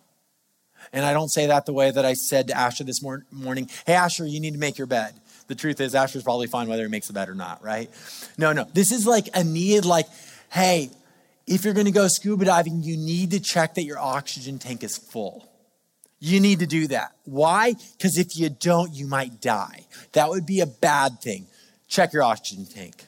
And 0.93 1.03
I 1.03 1.13
don't 1.13 1.29
say 1.29 1.47
that 1.47 1.65
the 1.65 1.73
way 1.73 1.89
that 1.89 2.05
I 2.05 2.13
said 2.13 2.49
to 2.49 2.55
Asher 2.55 2.83
this 2.83 3.01
mor- 3.01 3.25
morning, 3.31 3.71
hey, 3.87 3.93
Asher, 3.93 4.27
you 4.27 4.39
need 4.39 4.53
to 4.53 4.59
make 4.59 4.77
your 4.77 4.85
bed. 4.85 5.15
The 5.47 5.55
truth 5.55 5.81
is, 5.81 5.95
Asher's 5.95 6.21
probably 6.21 6.45
fine 6.45 6.67
whether 6.67 6.83
he 6.83 6.89
makes 6.89 7.07
the 7.07 7.13
bed 7.13 7.27
or 7.27 7.33
not, 7.33 7.63
right? 7.63 7.89
No, 8.37 8.53
no. 8.53 8.67
This 8.71 8.91
is 8.91 9.07
like 9.07 9.29
a 9.33 9.43
need, 9.43 9.83
like, 9.83 10.05
hey, 10.51 10.91
if 11.47 11.65
you're 11.65 11.73
gonna 11.73 11.89
go 11.89 12.07
scuba 12.07 12.45
diving, 12.45 12.83
you 12.83 12.97
need 12.97 13.31
to 13.31 13.39
check 13.39 13.73
that 13.73 13.83
your 13.83 13.97
oxygen 13.97 14.59
tank 14.59 14.83
is 14.83 14.95
full. 14.95 15.49
You 16.19 16.39
need 16.39 16.59
to 16.59 16.67
do 16.67 16.87
that. 16.87 17.13
Why? 17.23 17.75
Because 17.97 18.17
if 18.17 18.37
you 18.37 18.49
don't, 18.49 18.93
you 18.93 19.07
might 19.07 19.39
die. 19.41 19.85
That 20.11 20.29
would 20.29 20.45
be 20.45 20.59
a 20.59 20.65
bad 20.65 21.21
thing. 21.21 21.47
Check 21.87 22.13
your 22.13 22.23
oxygen 22.23 22.65
tank. 22.65 23.05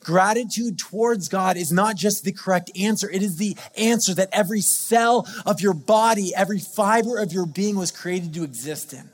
Gratitude 0.00 0.78
towards 0.78 1.28
God 1.28 1.56
is 1.56 1.72
not 1.72 1.96
just 1.96 2.24
the 2.24 2.32
correct 2.32 2.70
answer, 2.78 3.08
it 3.08 3.22
is 3.22 3.36
the 3.36 3.56
answer 3.76 4.14
that 4.14 4.28
every 4.32 4.60
cell 4.60 5.26
of 5.46 5.60
your 5.60 5.72
body, 5.72 6.32
every 6.36 6.58
fiber 6.58 7.18
of 7.18 7.32
your 7.32 7.46
being 7.46 7.76
was 7.76 7.90
created 7.90 8.34
to 8.34 8.44
exist 8.44 8.92
in. 8.92 9.08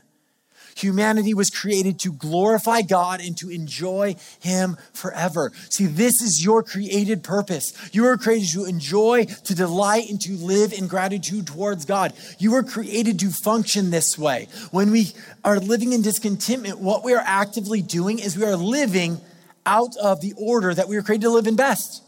Humanity 0.77 1.35
was 1.35 1.51
created 1.51 1.99
to 2.01 2.13
glorify 2.13 2.83
God 2.83 3.21
and 3.21 3.37
to 3.39 3.51
enjoy 3.51 4.17
Him 4.41 4.77
forever. 4.93 5.53
See, 5.69 5.87
this 5.87 6.21
is 6.23 6.45
your 6.45 6.63
created 6.63 7.23
purpose. 7.23 7.73
You 7.93 8.05
were 8.05 8.17
created 8.17 8.51
to 8.51 8.65
enjoy, 8.65 9.25
to 9.25 9.55
delight, 9.55 10.11
and 10.11 10.21
to 10.23 10.33
live 10.33 10.73
in 10.73 10.87
gratitude 10.87 11.47
towards 11.47 11.85
God. 11.85 12.13
You 12.39 12.53
were 12.53 12.63
created 12.63 13.19
to 13.21 13.31
function 13.31 13.91
this 13.91 14.19
way. 14.19 14.49
When 14.71 14.91
we 14.91 15.13
are 15.45 15.59
living 15.59 15.93
in 15.93 16.03
discontentment, 16.03 16.79
what 16.79 17.05
we 17.05 17.15
are 17.15 17.23
actively 17.25 17.83
doing 17.83 18.19
is 18.19 18.37
we 18.37 18.45
are 18.45 18.57
living 18.57 19.21
out 19.67 19.97
of 19.97 20.21
the 20.21 20.35
order 20.37 20.75
that 20.75 20.89
we 20.89 20.97
were 20.97 21.03
created 21.03 21.23
to 21.23 21.31
live 21.31 21.47
in 21.47 21.57
best. 21.57 22.03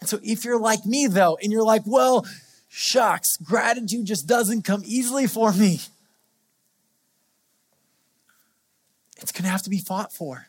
And 0.00 0.08
so 0.08 0.18
if 0.22 0.44
you're 0.44 0.58
like 0.58 0.84
me, 0.84 1.06
though, 1.06 1.38
and 1.40 1.52
you're 1.52 1.64
like, 1.64 1.82
well, 1.86 2.26
shucks, 2.68 3.36
gratitude 3.36 4.06
just 4.06 4.26
doesn't 4.26 4.62
come 4.62 4.82
easily 4.84 5.26
for 5.26 5.52
me. 5.52 5.78
It's 9.22 9.32
going 9.32 9.44
to 9.44 9.50
have 9.50 9.62
to 9.62 9.70
be 9.70 9.78
fought 9.78 10.12
for 10.12 10.48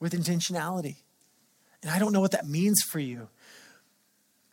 with 0.00 0.12
intentionality. 0.12 0.96
And 1.82 1.90
I 1.90 1.98
don't 1.98 2.12
know 2.12 2.20
what 2.20 2.32
that 2.32 2.46
means 2.46 2.82
for 2.82 2.98
you. 2.98 3.28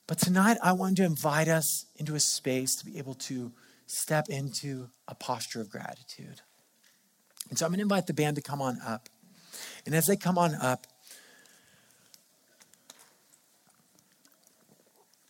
But 0.05 0.19
tonight, 0.19 0.57
I 0.61 0.73
wanted 0.73 0.97
to 0.97 1.03
invite 1.03 1.47
us 1.47 1.85
into 1.95 2.15
a 2.15 2.19
space 2.19 2.75
to 2.75 2.85
be 2.85 2.97
able 2.97 3.15
to 3.15 3.51
step 3.87 4.25
into 4.29 4.89
a 5.07 5.15
posture 5.15 5.61
of 5.61 5.69
gratitude. 5.69 6.41
And 7.49 7.57
so 7.57 7.65
I'm 7.65 7.71
going 7.71 7.79
to 7.79 7.83
invite 7.83 8.07
the 8.07 8.13
band 8.13 8.35
to 8.35 8.41
come 8.41 8.61
on 8.61 8.79
up. 8.85 9.09
And 9.85 9.95
as 9.95 10.05
they 10.05 10.15
come 10.15 10.37
on 10.37 10.55
up, 10.55 10.87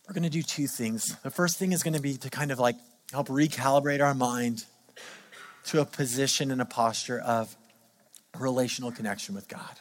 we're 0.07 0.13
going 0.13 0.23
to 0.23 0.29
do 0.29 0.43
two 0.43 0.67
things. 0.67 1.15
The 1.23 1.31
first 1.31 1.57
thing 1.57 1.71
is 1.71 1.83
going 1.83 1.93
to 1.93 2.01
be 2.01 2.17
to 2.17 2.29
kind 2.29 2.51
of 2.51 2.59
like 2.59 2.75
help 3.11 3.27
recalibrate 3.27 4.03
our 4.03 4.13
mind 4.13 4.65
to 5.65 5.79
a 5.79 5.85
position 5.85 6.51
and 6.51 6.61
a 6.61 6.65
posture 6.65 7.19
of 7.19 7.55
relational 8.39 8.91
connection 8.91 9.35
with 9.35 9.47
God. 9.47 9.79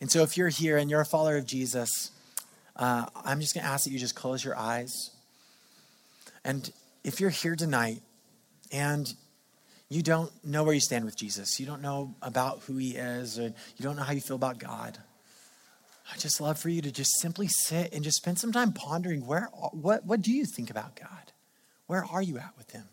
And 0.00 0.10
so 0.10 0.22
if 0.22 0.36
you're 0.36 0.48
here 0.48 0.76
and 0.76 0.90
you're 0.90 1.00
a 1.00 1.06
follower 1.06 1.36
of 1.36 1.46
Jesus, 1.46 2.10
uh, 2.76 3.06
I'm 3.24 3.40
just 3.40 3.54
going 3.54 3.64
to 3.64 3.70
ask 3.70 3.84
that 3.84 3.90
you 3.90 3.98
just 3.98 4.14
close 4.14 4.44
your 4.44 4.56
eyes. 4.56 5.10
And 6.44 6.70
if 7.04 7.20
you're 7.20 7.30
here 7.30 7.54
tonight 7.54 8.00
and 8.72 9.12
you 9.90 10.02
don't 10.02 10.32
know 10.44 10.64
where 10.64 10.72
you 10.72 10.80
stand 10.80 11.04
with 11.04 11.16
Jesus, 11.16 11.60
you 11.60 11.66
don't 11.66 11.82
know 11.82 12.14
about 12.22 12.60
who 12.60 12.76
he 12.76 12.96
is, 12.96 13.38
or 13.38 13.42
you 13.42 13.82
don't 13.82 13.96
know 13.96 14.02
how 14.02 14.12
you 14.12 14.20
feel 14.20 14.36
about 14.36 14.58
God, 14.58 14.98
I 16.12 16.16
just 16.16 16.40
love 16.40 16.58
for 16.58 16.68
you 16.68 16.80
to 16.82 16.90
just 16.90 17.20
simply 17.20 17.48
sit 17.48 17.92
and 17.92 18.02
just 18.02 18.16
spend 18.16 18.38
some 18.38 18.52
time 18.52 18.72
pondering 18.72 19.26
where 19.26 19.48
what 19.72 20.04
what 20.04 20.22
do 20.22 20.32
you 20.32 20.44
think 20.44 20.70
about 20.70 20.96
God? 20.96 21.32
Where 21.86 22.04
are 22.04 22.22
you 22.22 22.38
at 22.38 22.52
with 22.56 22.70
him? 22.70 22.84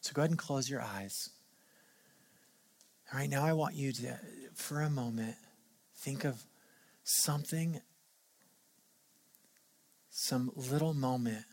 So 0.00 0.12
go 0.12 0.22
ahead 0.22 0.30
and 0.30 0.38
close 0.38 0.68
your 0.68 0.80
eyes. 0.80 1.30
All 3.10 3.18
right, 3.18 3.30
now 3.30 3.42
I 3.42 3.54
want 3.54 3.74
you 3.74 3.90
to, 3.90 4.18
for 4.54 4.82
a 4.82 4.90
moment, 4.90 5.34
think 5.96 6.24
of 6.24 6.44
something, 7.04 7.80
some 10.10 10.50
little 10.54 10.92
moment, 10.92 11.46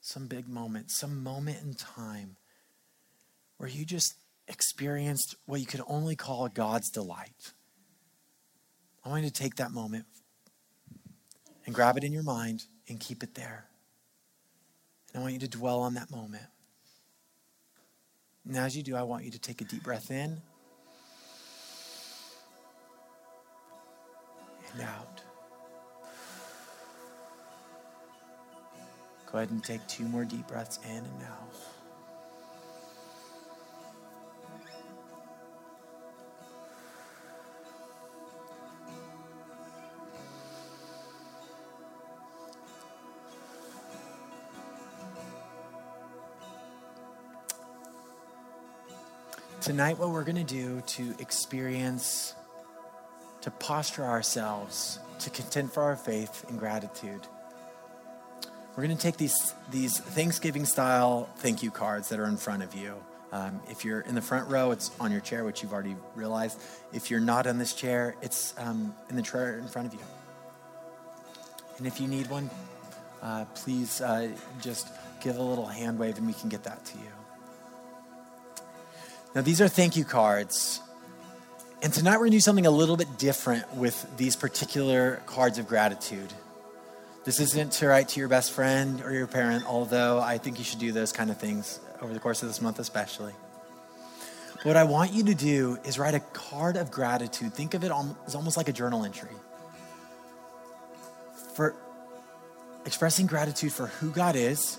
some 0.00 0.28
big 0.28 0.48
moment, 0.48 0.92
some 0.92 1.20
moment 1.24 1.62
in 1.64 1.74
time 1.74 2.36
where 3.56 3.68
you 3.68 3.84
just 3.84 4.14
experienced 4.46 5.34
what 5.46 5.58
you 5.58 5.66
could 5.66 5.82
only 5.88 6.14
call 6.14 6.46
God's 6.46 6.88
delight. 6.90 7.54
I 9.04 9.08
want 9.08 9.24
you 9.24 9.30
to 9.30 9.34
take 9.34 9.56
that 9.56 9.72
moment 9.72 10.04
and 11.66 11.74
grab 11.74 11.96
it 11.96 12.04
in 12.04 12.12
your 12.12 12.22
mind 12.22 12.66
and 12.88 13.00
keep 13.00 13.24
it 13.24 13.34
there. 13.34 13.66
And 15.12 15.20
I 15.20 15.22
want 15.22 15.32
you 15.32 15.40
to 15.40 15.48
dwell 15.48 15.80
on 15.80 15.94
that 15.94 16.08
moment. 16.12 16.46
And 18.46 18.56
as 18.56 18.76
you 18.76 18.84
do, 18.84 18.94
I 18.94 19.02
want 19.02 19.24
you 19.24 19.32
to 19.32 19.40
take 19.40 19.60
a 19.60 19.64
deep 19.64 19.82
breath 19.82 20.12
in 20.12 20.40
and 24.74 24.82
out. 24.82 25.22
Go 29.30 29.38
ahead 29.38 29.50
and 29.50 29.62
take 29.62 29.86
two 29.86 30.04
more 30.04 30.24
deep 30.24 30.48
breaths 30.48 30.78
in 30.84 30.96
and 30.96 31.22
out. 31.22 31.54
Tonight, 49.60 49.98
what 49.98 50.08
we're 50.08 50.24
going 50.24 50.34
to 50.34 50.42
do 50.42 50.80
to 50.80 51.14
experience 51.20 52.34
to 53.42 53.50
posture 53.50 54.04
ourselves 54.04 54.98
to 55.20 55.30
contend 55.30 55.72
for 55.72 55.82
our 55.82 55.96
faith 55.96 56.44
in 56.48 56.56
gratitude. 56.56 57.20
We're 58.76 58.84
going 58.84 58.96
to 58.96 59.02
take 59.02 59.16
these, 59.16 59.54
these 59.70 59.98
Thanksgiving 59.98 60.64
style 60.64 61.28
thank 61.36 61.62
you 61.62 61.70
cards 61.70 62.08
that 62.08 62.18
are 62.18 62.26
in 62.26 62.36
front 62.36 62.62
of 62.62 62.74
you. 62.74 62.94
Um, 63.32 63.60
if 63.68 63.84
you're 63.84 64.00
in 64.00 64.14
the 64.14 64.22
front 64.22 64.48
row, 64.48 64.70
it's 64.70 64.90
on 64.98 65.12
your 65.12 65.20
chair, 65.20 65.44
which 65.44 65.62
you've 65.62 65.72
already 65.72 65.96
realized. 66.14 66.60
If 66.92 67.10
you're 67.10 67.20
not 67.20 67.46
on 67.46 67.58
this 67.58 67.74
chair, 67.74 68.16
it's 68.22 68.54
um, 68.58 68.94
in 69.08 69.16
the 69.16 69.22
chair 69.22 69.58
in 69.58 69.68
front 69.68 69.92
of 69.92 69.94
you. 69.94 70.06
And 71.78 71.86
if 71.86 72.00
you 72.00 72.08
need 72.08 72.28
one, 72.28 72.50
uh, 73.22 73.44
please 73.54 74.00
uh, 74.00 74.30
just 74.60 74.88
give 75.20 75.36
a 75.36 75.42
little 75.42 75.66
hand 75.66 75.98
wave 75.98 76.18
and 76.18 76.26
we 76.26 76.32
can 76.32 76.48
get 76.48 76.64
that 76.64 76.84
to 76.86 76.98
you. 76.98 77.04
Now, 79.34 79.42
these 79.42 79.60
are 79.60 79.68
thank 79.68 79.96
you 79.96 80.04
cards 80.04 80.80
and 81.82 81.92
tonight 81.92 82.12
we're 82.12 82.24
going 82.24 82.32
to 82.32 82.36
do 82.36 82.40
something 82.40 82.66
a 82.66 82.70
little 82.70 82.96
bit 82.96 83.18
different 83.18 83.74
with 83.74 84.06
these 84.18 84.36
particular 84.36 85.22
cards 85.26 85.58
of 85.58 85.66
gratitude. 85.66 86.32
This 87.24 87.40
isn't 87.40 87.72
to 87.72 87.86
write 87.86 88.08
to 88.10 88.20
your 88.20 88.28
best 88.28 88.52
friend 88.52 89.00
or 89.02 89.12
your 89.12 89.26
parent, 89.26 89.64
although 89.66 90.20
I 90.20 90.38
think 90.38 90.58
you 90.58 90.64
should 90.64 90.78
do 90.78 90.92
those 90.92 91.12
kind 91.12 91.30
of 91.30 91.38
things 91.38 91.80
over 92.02 92.12
the 92.12 92.20
course 92.20 92.42
of 92.42 92.48
this 92.48 92.60
month, 92.60 92.78
especially. 92.78 93.32
But 94.56 94.64
what 94.66 94.76
I 94.76 94.84
want 94.84 95.12
you 95.12 95.24
to 95.24 95.34
do 95.34 95.78
is 95.84 95.98
write 95.98 96.14
a 96.14 96.20
card 96.20 96.76
of 96.76 96.90
gratitude. 96.90 97.54
Think 97.54 97.72
of 97.72 97.82
it 97.82 97.92
as 98.26 98.34
almost 98.34 98.58
like 98.58 98.68
a 98.68 98.72
journal 98.72 99.04
entry 99.04 99.30
for 101.54 101.74
expressing 102.84 103.26
gratitude 103.26 103.72
for 103.72 103.86
who 103.86 104.10
God 104.10 104.36
is, 104.36 104.76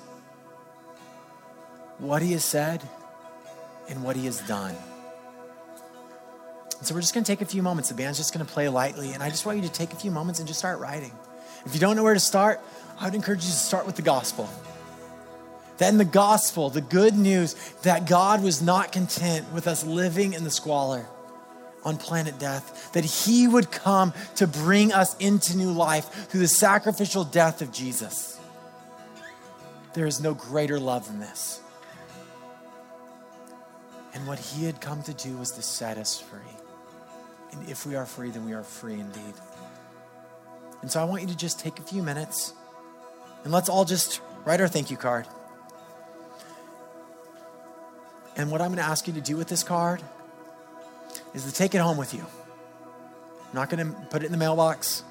what 1.97 2.21
He 2.21 2.33
has 2.33 2.43
said, 2.43 2.81
and 3.89 4.03
what 4.03 4.15
He 4.15 4.25
has 4.25 4.39
done. 4.41 4.75
And 6.81 6.87
so 6.87 6.95
we're 6.95 7.01
just 7.01 7.13
going 7.13 7.23
to 7.23 7.31
take 7.31 7.41
a 7.41 7.45
few 7.45 7.61
moments. 7.61 7.89
The 7.89 7.95
band's 7.95 8.17
just 8.17 8.33
going 8.33 8.43
to 8.43 8.51
play 8.51 8.67
lightly. 8.67 9.11
And 9.11 9.21
I 9.21 9.29
just 9.29 9.45
want 9.45 9.59
you 9.59 9.67
to 9.67 9.71
take 9.71 9.93
a 9.93 9.95
few 9.95 10.09
moments 10.09 10.39
and 10.39 10.47
just 10.47 10.57
start 10.57 10.79
writing. 10.79 11.11
If 11.63 11.75
you 11.75 11.79
don't 11.79 11.95
know 11.95 12.01
where 12.01 12.15
to 12.15 12.19
start, 12.19 12.59
I 12.99 13.05
would 13.05 13.13
encourage 13.13 13.43
you 13.43 13.51
to 13.51 13.55
start 13.55 13.85
with 13.85 13.97
the 13.97 14.01
gospel. 14.01 14.49
That 15.77 15.89
in 15.89 15.99
the 15.99 16.05
gospel, 16.05 16.71
the 16.71 16.81
good 16.81 17.15
news 17.15 17.53
that 17.83 18.07
God 18.07 18.41
was 18.41 18.63
not 18.63 18.91
content 18.91 19.53
with 19.53 19.67
us 19.67 19.85
living 19.85 20.33
in 20.33 20.43
the 20.43 20.49
squalor 20.49 21.05
on 21.83 21.97
planet 21.97 22.39
death, 22.39 22.91
that 22.93 23.05
He 23.05 23.47
would 23.47 23.69
come 23.69 24.11
to 24.37 24.47
bring 24.47 24.91
us 24.91 25.15
into 25.17 25.55
new 25.55 25.71
life 25.71 26.29
through 26.29 26.39
the 26.39 26.47
sacrificial 26.47 27.23
death 27.23 27.61
of 27.61 27.71
Jesus. 27.71 28.39
There 29.93 30.07
is 30.07 30.19
no 30.19 30.33
greater 30.33 30.79
love 30.79 31.05
than 31.05 31.19
this. 31.19 31.61
And 34.15 34.25
what 34.25 34.39
He 34.39 34.65
had 34.65 34.81
come 34.81 35.03
to 35.03 35.13
do 35.13 35.37
was 35.37 35.51
to 35.51 35.61
set 35.61 35.99
us 35.99 36.19
free. 36.19 36.50
And 37.51 37.67
if 37.69 37.85
we 37.85 37.95
are 37.95 38.05
free, 38.05 38.29
then 38.29 38.45
we 38.45 38.53
are 38.53 38.63
free 38.63 38.99
indeed. 38.99 39.33
And 40.81 40.91
so 40.91 40.99
I 41.01 41.03
want 41.03 41.21
you 41.21 41.27
to 41.27 41.37
just 41.37 41.59
take 41.59 41.79
a 41.79 41.83
few 41.83 42.01
minutes 42.03 42.53
and 43.43 43.51
let's 43.53 43.69
all 43.69 43.85
just 43.85 44.21
write 44.45 44.61
our 44.61 44.67
thank 44.67 44.89
you 44.89 44.97
card. 44.97 45.27
And 48.35 48.49
what 48.49 48.61
I'm 48.61 48.69
going 48.69 48.77
to 48.77 48.89
ask 48.89 49.07
you 49.07 49.13
to 49.13 49.21
do 49.21 49.37
with 49.37 49.47
this 49.47 49.63
card 49.63 50.01
is 51.33 51.45
to 51.45 51.51
take 51.51 51.75
it 51.75 51.79
home 51.79 51.97
with 51.97 52.13
you. 52.13 52.21
I'm 52.21 53.53
not 53.53 53.69
going 53.69 53.85
to 53.85 53.93
put 54.09 54.23
it 54.23 54.27
in 54.27 54.31
the 54.31 54.37
mailbox. 54.37 55.03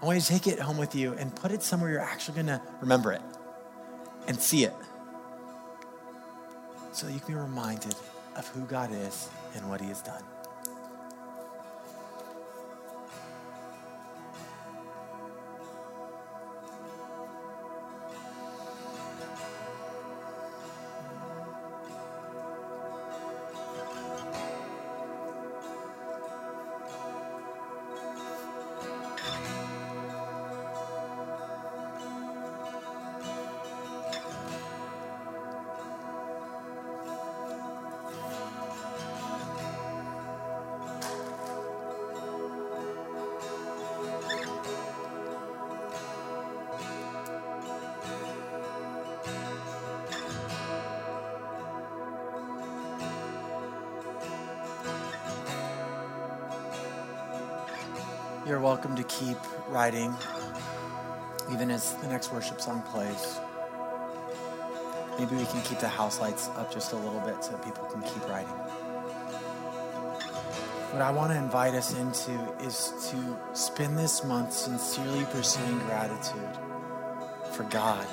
I 0.00 0.06
want 0.06 0.16
you 0.16 0.22
to 0.22 0.28
take 0.28 0.46
it 0.46 0.60
home 0.60 0.78
with 0.78 0.94
you 0.94 1.12
and 1.14 1.34
put 1.34 1.50
it 1.50 1.62
somewhere 1.62 1.90
you're 1.90 2.00
actually 2.00 2.36
going 2.36 2.46
to 2.46 2.62
remember 2.80 3.12
it. 3.12 3.22
and 4.28 4.38
see 4.40 4.64
it. 4.64 4.74
So 6.92 7.06
that 7.06 7.12
you 7.12 7.20
can 7.20 7.34
be 7.34 7.40
reminded 7.40 7.94
of 8.36 8.46
who 8.48 8.64
God 8.66 8.90
is 8.92 9.28
and 9.54 9.68
what 9.68 9.80
He 9.80 9.88
has 9.88 10.02
done. 10.02 10.22
You're 58.48 58.60
welcome 58.60 58.96
to 58.96 59.02
keep 59.02 59.36
writing, 59.68 60.16
even 61.52 61.70
as 61.70 61.92
the 61.96 62.08
next 62.08 62.32
worship 62.32 62.62
song 62.62 62.80
plays. 62.80 63.38
Maybe 65.18 65.36
we 65.36 65.44
can 65.44 65.60
keep 65.60 65.80
the 65.80 65.88
house 65.88 66.18
lights 66.18 66.48
up 66.56 66.72
just 66.72 66.94
a 66.94 66.96
little 66.96 67.20
bit 67.20 67.44
so 67.44 67.58
people 67.58 67.84
can 67.84 68.00
keep 68.00 68.26
writing. 68.26 68.48
What 70.94 71.02
I 71.02 71.10
want 71.10 71.30
to 71.32 71.36
invite 71.36 71.74
us 71.74 71.92
into 71.94 72.32
is 72.64 72.94
to 73.10 73.38
spend 73.52 73.98
this 73.98 74.24
month 74.24 74.54
sincerely 74.54 75.26
pursuing 75.26 75.78
gratitude 75.80 76.56
for 77.52 77.64
God. 77.64 78.06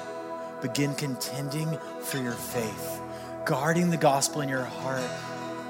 Begin 0.61 0.95
contending 0.95 1.77
for 2.01 2.17
your 2.17 2.33
faith, 2.33 3.01
guarding 3.45 3.89
the 3.89 3.95
gospel 3.95 4.41
in 4.41 4.49
your 4.49 4.65
heart 4.65 5.09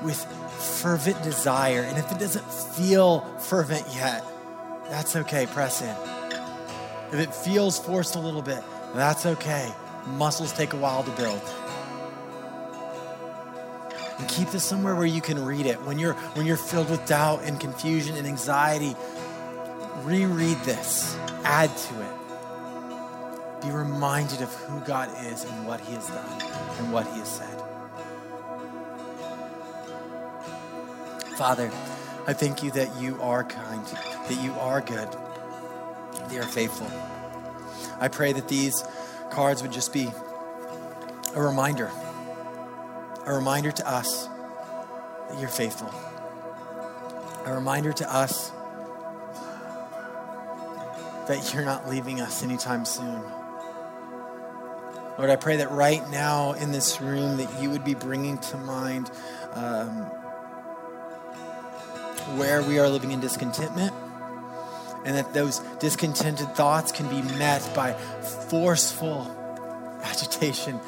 with 0.04 0.26
fervent 0.58 1.22
desire. 1.22 1.82
And 1.82 2.00
if 2.00 2.12
it 2.12 2.18
doesn't 2.18 2.52
feel 2.52 3.20
fervent 3.38 3.86
yet, 3.94 4.24
that's 4.90 5.16
okay. 5.16 5.46
Press 5.48 5.82
in. 5.82 5.96
If 7.12 7.20
it 7.20 7.34
feels 7.34 7.80
forced 7.80 8.16
a 8.16 8.20
little 8.20 8.42
bit, 8.42 8.64
that's 8.94 9.26
okay. 9.26 9.72
Muscles 10.08 10.54
take 10.54 10.74
a 10.74 10.78
while 10.78 11.04
to 11.04 11.12
build. 11.12 11.42
And 14.18 14.30
keep 14.30 14.50
this 14.50 14.64
somewhere 14.64 14.96
where 14.96 15.06
you 15.06 15.22
can 15.22 15.44
read 15.44 15.66
it. 15.66 15.82
When 15.82 16.00
you're 16.00 16.14
when 16.36 16.46
you're 16.46 16.58
filled 16.58 16.90
with 16.90 17.06
doubt 17.06 17.44
and 17.44 17.60
confusion 17.60 18.16
and 18.16 18.26
anxiety, 18.26 18.96
reread 20.04 20.58
this. 20.60 21.18
Add 21.44 21.76
to 21.76 22.02
it. 22.02 23.62
Be 23.62 23.72
reminded 23.72 24.42
of 24.42 24.54
who 24.54 24.80
God 24.82 25.10
is 25.26 25.44
and 25.44 25.68
what 25.68 25.80
He 25.82 25.94
has 25.94 26.08
done 26.08 26.42
and 26.80 26.94
what 26.94 27.08
He 27.08 27.20
has 27.20 27.30
said. 27.30 27.62
Father, 31.36 31.70
I 32.28 32.34
thank 32.34 32.64
you 32.64 32.72
that 32.72 33.00
you 33.00 33.22
are 33.22 33.44
kind, 33.44 33.86
that 33.86 34.40
you 34.42 34.52
are 34.54 34.82
good, 34.82 35.08
that 35.12 36.32
you 36.32 36.40
are 36.40 36.44
faithful. 36.44 36.90
I 38.00 38.08
pray 38.08 38.34
that 38.34 38.48
these 38.48 38.84
cards 39.30 39.62
would 39.62 39.72
just 39.72 39.94
be 39.94 40.10
a 41.36 41.42
reminder, 41.42 41.92
a 43.26 43.34
reminder 43.34 43.72
to 43.72 43.88
us 43.88 44.28
that 45.30 45.40
you're 45.40 45.50
faithful, 45.50 45.94
a 47.46 47.54
reminder 47.54 47.94
to 47.94 48.12
us 48.12 48.52
that 51.28 51.54
you're 51.54 51.66
not 51.66 51.88
leaving 51.88 52.22
us 52.22 52.42
anytime 52.42 52.86
soon. 52.86 53.22
Lord, 55.18 55.30
I 55.30 55.36
pray 55.36 55.58
that 55.58 55.72
right 55.72 56.08
now 56.10 56.54
in 56.54 56.72
this 56.72 57.00
room 57.00 57.38
that 57.38 57.62
you 57.62 57.70
would 57.70 57.86
be 57.86 57.94
bringing 57.94 58.40
to 58.40 58.58
mind 58.58 59.12
um, 59.54 60.12
where 62.36 62.64
we 62.64 62.80
are 62.80 62.90
living 62.90 63.12
in 63.12 63.20
discontentment, 63.20 63.94
and 65.06 65.16
that 65.16 65.34
those 65.34 65.60
discontented 65.80 66.56
thoughts 66.56 66.92
can 66.92 67.08
be 67.08 67.22
met 67.38 67.62
by 67.76 67.94
forceful 68.50 69.32
agitation 70.04 70.80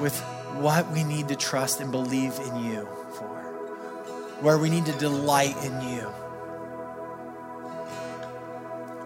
with 0.00 0.18
what 0.54 0.90
we 0.90 1.04
need 1.04 1.28
to 1.28 1.36
trust 1.36 1.80
and 1.80 1.92
believe 1.92 2.38
in 2.46 2.64
you 2.64 2.88
for, 3.14 3.28
where 4.40 4.58
we 4.58 4.68
need 4.68 4.86
to 4.86 4.92
delight 4.98 5.56
in 5.64 5.80
you. 5.88 6.12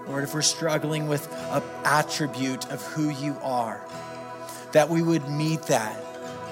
Lord, 0.08 0.24
if 0.24 0.32
we're 0.32 0.42
struggling 0.42 1.08
with 1.08 1.30
an 1.50 1.62
attribute 1.84 2.70
of 2.70 2.80
who 2.82 3.10
you 3.10 3.36
are, 3.42 3.80
that 4.72 4.88
we 4.88 5.02
would 5.02 5.28
meet 5.28 5.62
that 5.64 6.05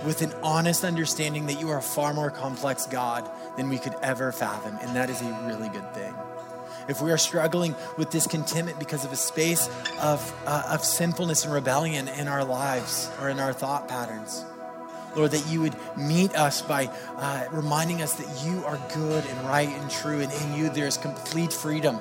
with 0.05 0.23
an 0.23 0.33
honest 0.43 0.85
understanding 0.85 1.47
that 1.47 1.61
you 1.61 1.71
are 1.71 1.79
a 1.79 1.83
far 1.83 2.13
more 2.13 2.31
complex 2.31 2.87
God 2.87 3.29
than 3.57 3.69
we 3.69 3.79
could 3.79 3.95
ever 4.03 4.33
fathom. 4.33 4.79
And 4.81 4.97
that 4.97 5.11
is 5.11 5.23
a 5.23 5.47
really 5.47 5.69
good 5.69 5.93
thing. 5.95 6.15
If 6.87 7.01
we 7.01 7.11
are 7.11 7.19
struggling 7.19 7.75
with 7.97 8.11
discontentment 8.11 8.79
because 8.79 9.05
of 9.05 9.13
a 9.13 9.17
space 9.17 9.69
of, 10.01 10.35
uh, 10.47 10.69
of 10.71 10.85
sinfulness 10.85 11.45
and 11.45 11.55
rebellion 11.55 12.09
in 12.09 12.29
our 12.29 12.45
lives 12.45 13.11
or 13.21 13.31
in 13.31 13.41
our 13.41 13.55
thought 13.55 13.89
patterns, 13.89 14.45
Lord, 15.17 15.31
that 15.31 15.47
you 15.49 15.61
would 15.63 15.77
meet 15.97 16.35
us 16.35 16.61
by 16.61 16.91
uh, 17.17 17.45
reminding 17.53 18.03
us 18.03 18.15
that 18.15 18.47
you 18.47 18.65
are 18.65 18.79
good 18.95 19.25
and 19.25 19.49
right 19.49 19.69
and 19.69 19.91
true, 19.91 20.21
and 20.21 20.33
in 20.33 20.55
you 20.55 20.71
there 20.71 20.87
is 20.87 20.97
complete 20.97 21.53
freedom. 21.53 22.01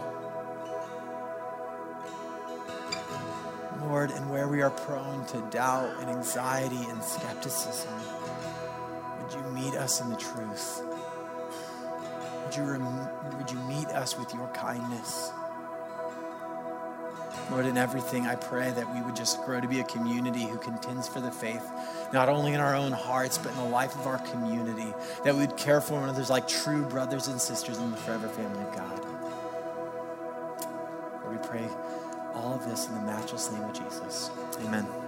Lord, 4.03 4.17
and 4.17 4.29
where 4.29 4.49
we 4.49 4.61
are 4.61 4.69
prone 4.69 5.25
to 5.27 5.39
doubt 5.49 5.89
and 6.01 6.09
anxiety 6.09 6.83
and 6.89 7.01
skepticism, 7.01 7.93
would 9.21 9.33
you 9.33 9.41
meet 9.51 9.75
us 9.75 10.01
in 10.01 10.09
the 10.09 10.17
truth? 10.17 10.83
Would 12.43 12.53
you, 12.53 12.63
rem- 12.63 13.37
would 13.37 13.49
you 13.49 13.59
meet 13.59 13.87
us 13.87 14.19
with 14.19 14.33
your 14.33 14.47
kindness? 14.47 15.31
Lord, 17.49 17.65
in 17.65 17.77
everything, 17.77 18.27
I 18.27 18.35
pray 18.35 18.71
that 18.71 18.93
we 18.93 19.01
would 19.03 19.15
just 19.15 19.41
grow 19.45 19.61
to 19.61 19.69
be 19.69 19.79
a 19.79 19.85
community 19.85 20.43
who 20.43 20.57
contends 20.57 21.07
for 21.07 21.21
the 21.21 21.31
faith, 21.31 21.65
not 22.11 22.27
only 22.27 22.51
in 22.53 22.59
our 22.59 22.75
own 22.75 22.91
hearts, 22.91 23.37
but 23.37 23.51
in 23.51 23.57
the 23.57 23.63
life 23.63 23.95
of 23.95 24.05
our 24.05 24.19
community, 24.19 24.93
that 25.23 25.33
we 25.33 25.45
would 25.45 25.55
care 25.55 25.79
for 25.79 25.93
one 25.93 26.09
another 26.09 26.25
like 26.25 26.49
true 26.49 26.83
brothers 26.87 27.29
and 27.29 27.39
sisters 27.39 27.77
in 27.77 27.89
the 27.89 27.97
forever 27.97 28.27
family 28.27 28.63
of 28.63 28.75
God. 28.75 29.05
Lord, 31.23 31.41
we 31.41 31.47
pray 31.47 31.69
all 32.33 32.53
of 32.53 32.65
this 32.65 32.87
in 32.87 32.95
the 32.95 33.01
matchless 33.01 33.51
name 33.51 33.63
of 33.63 33.73
Jesus. 33.73 34.31
Amen. 34.65 35.02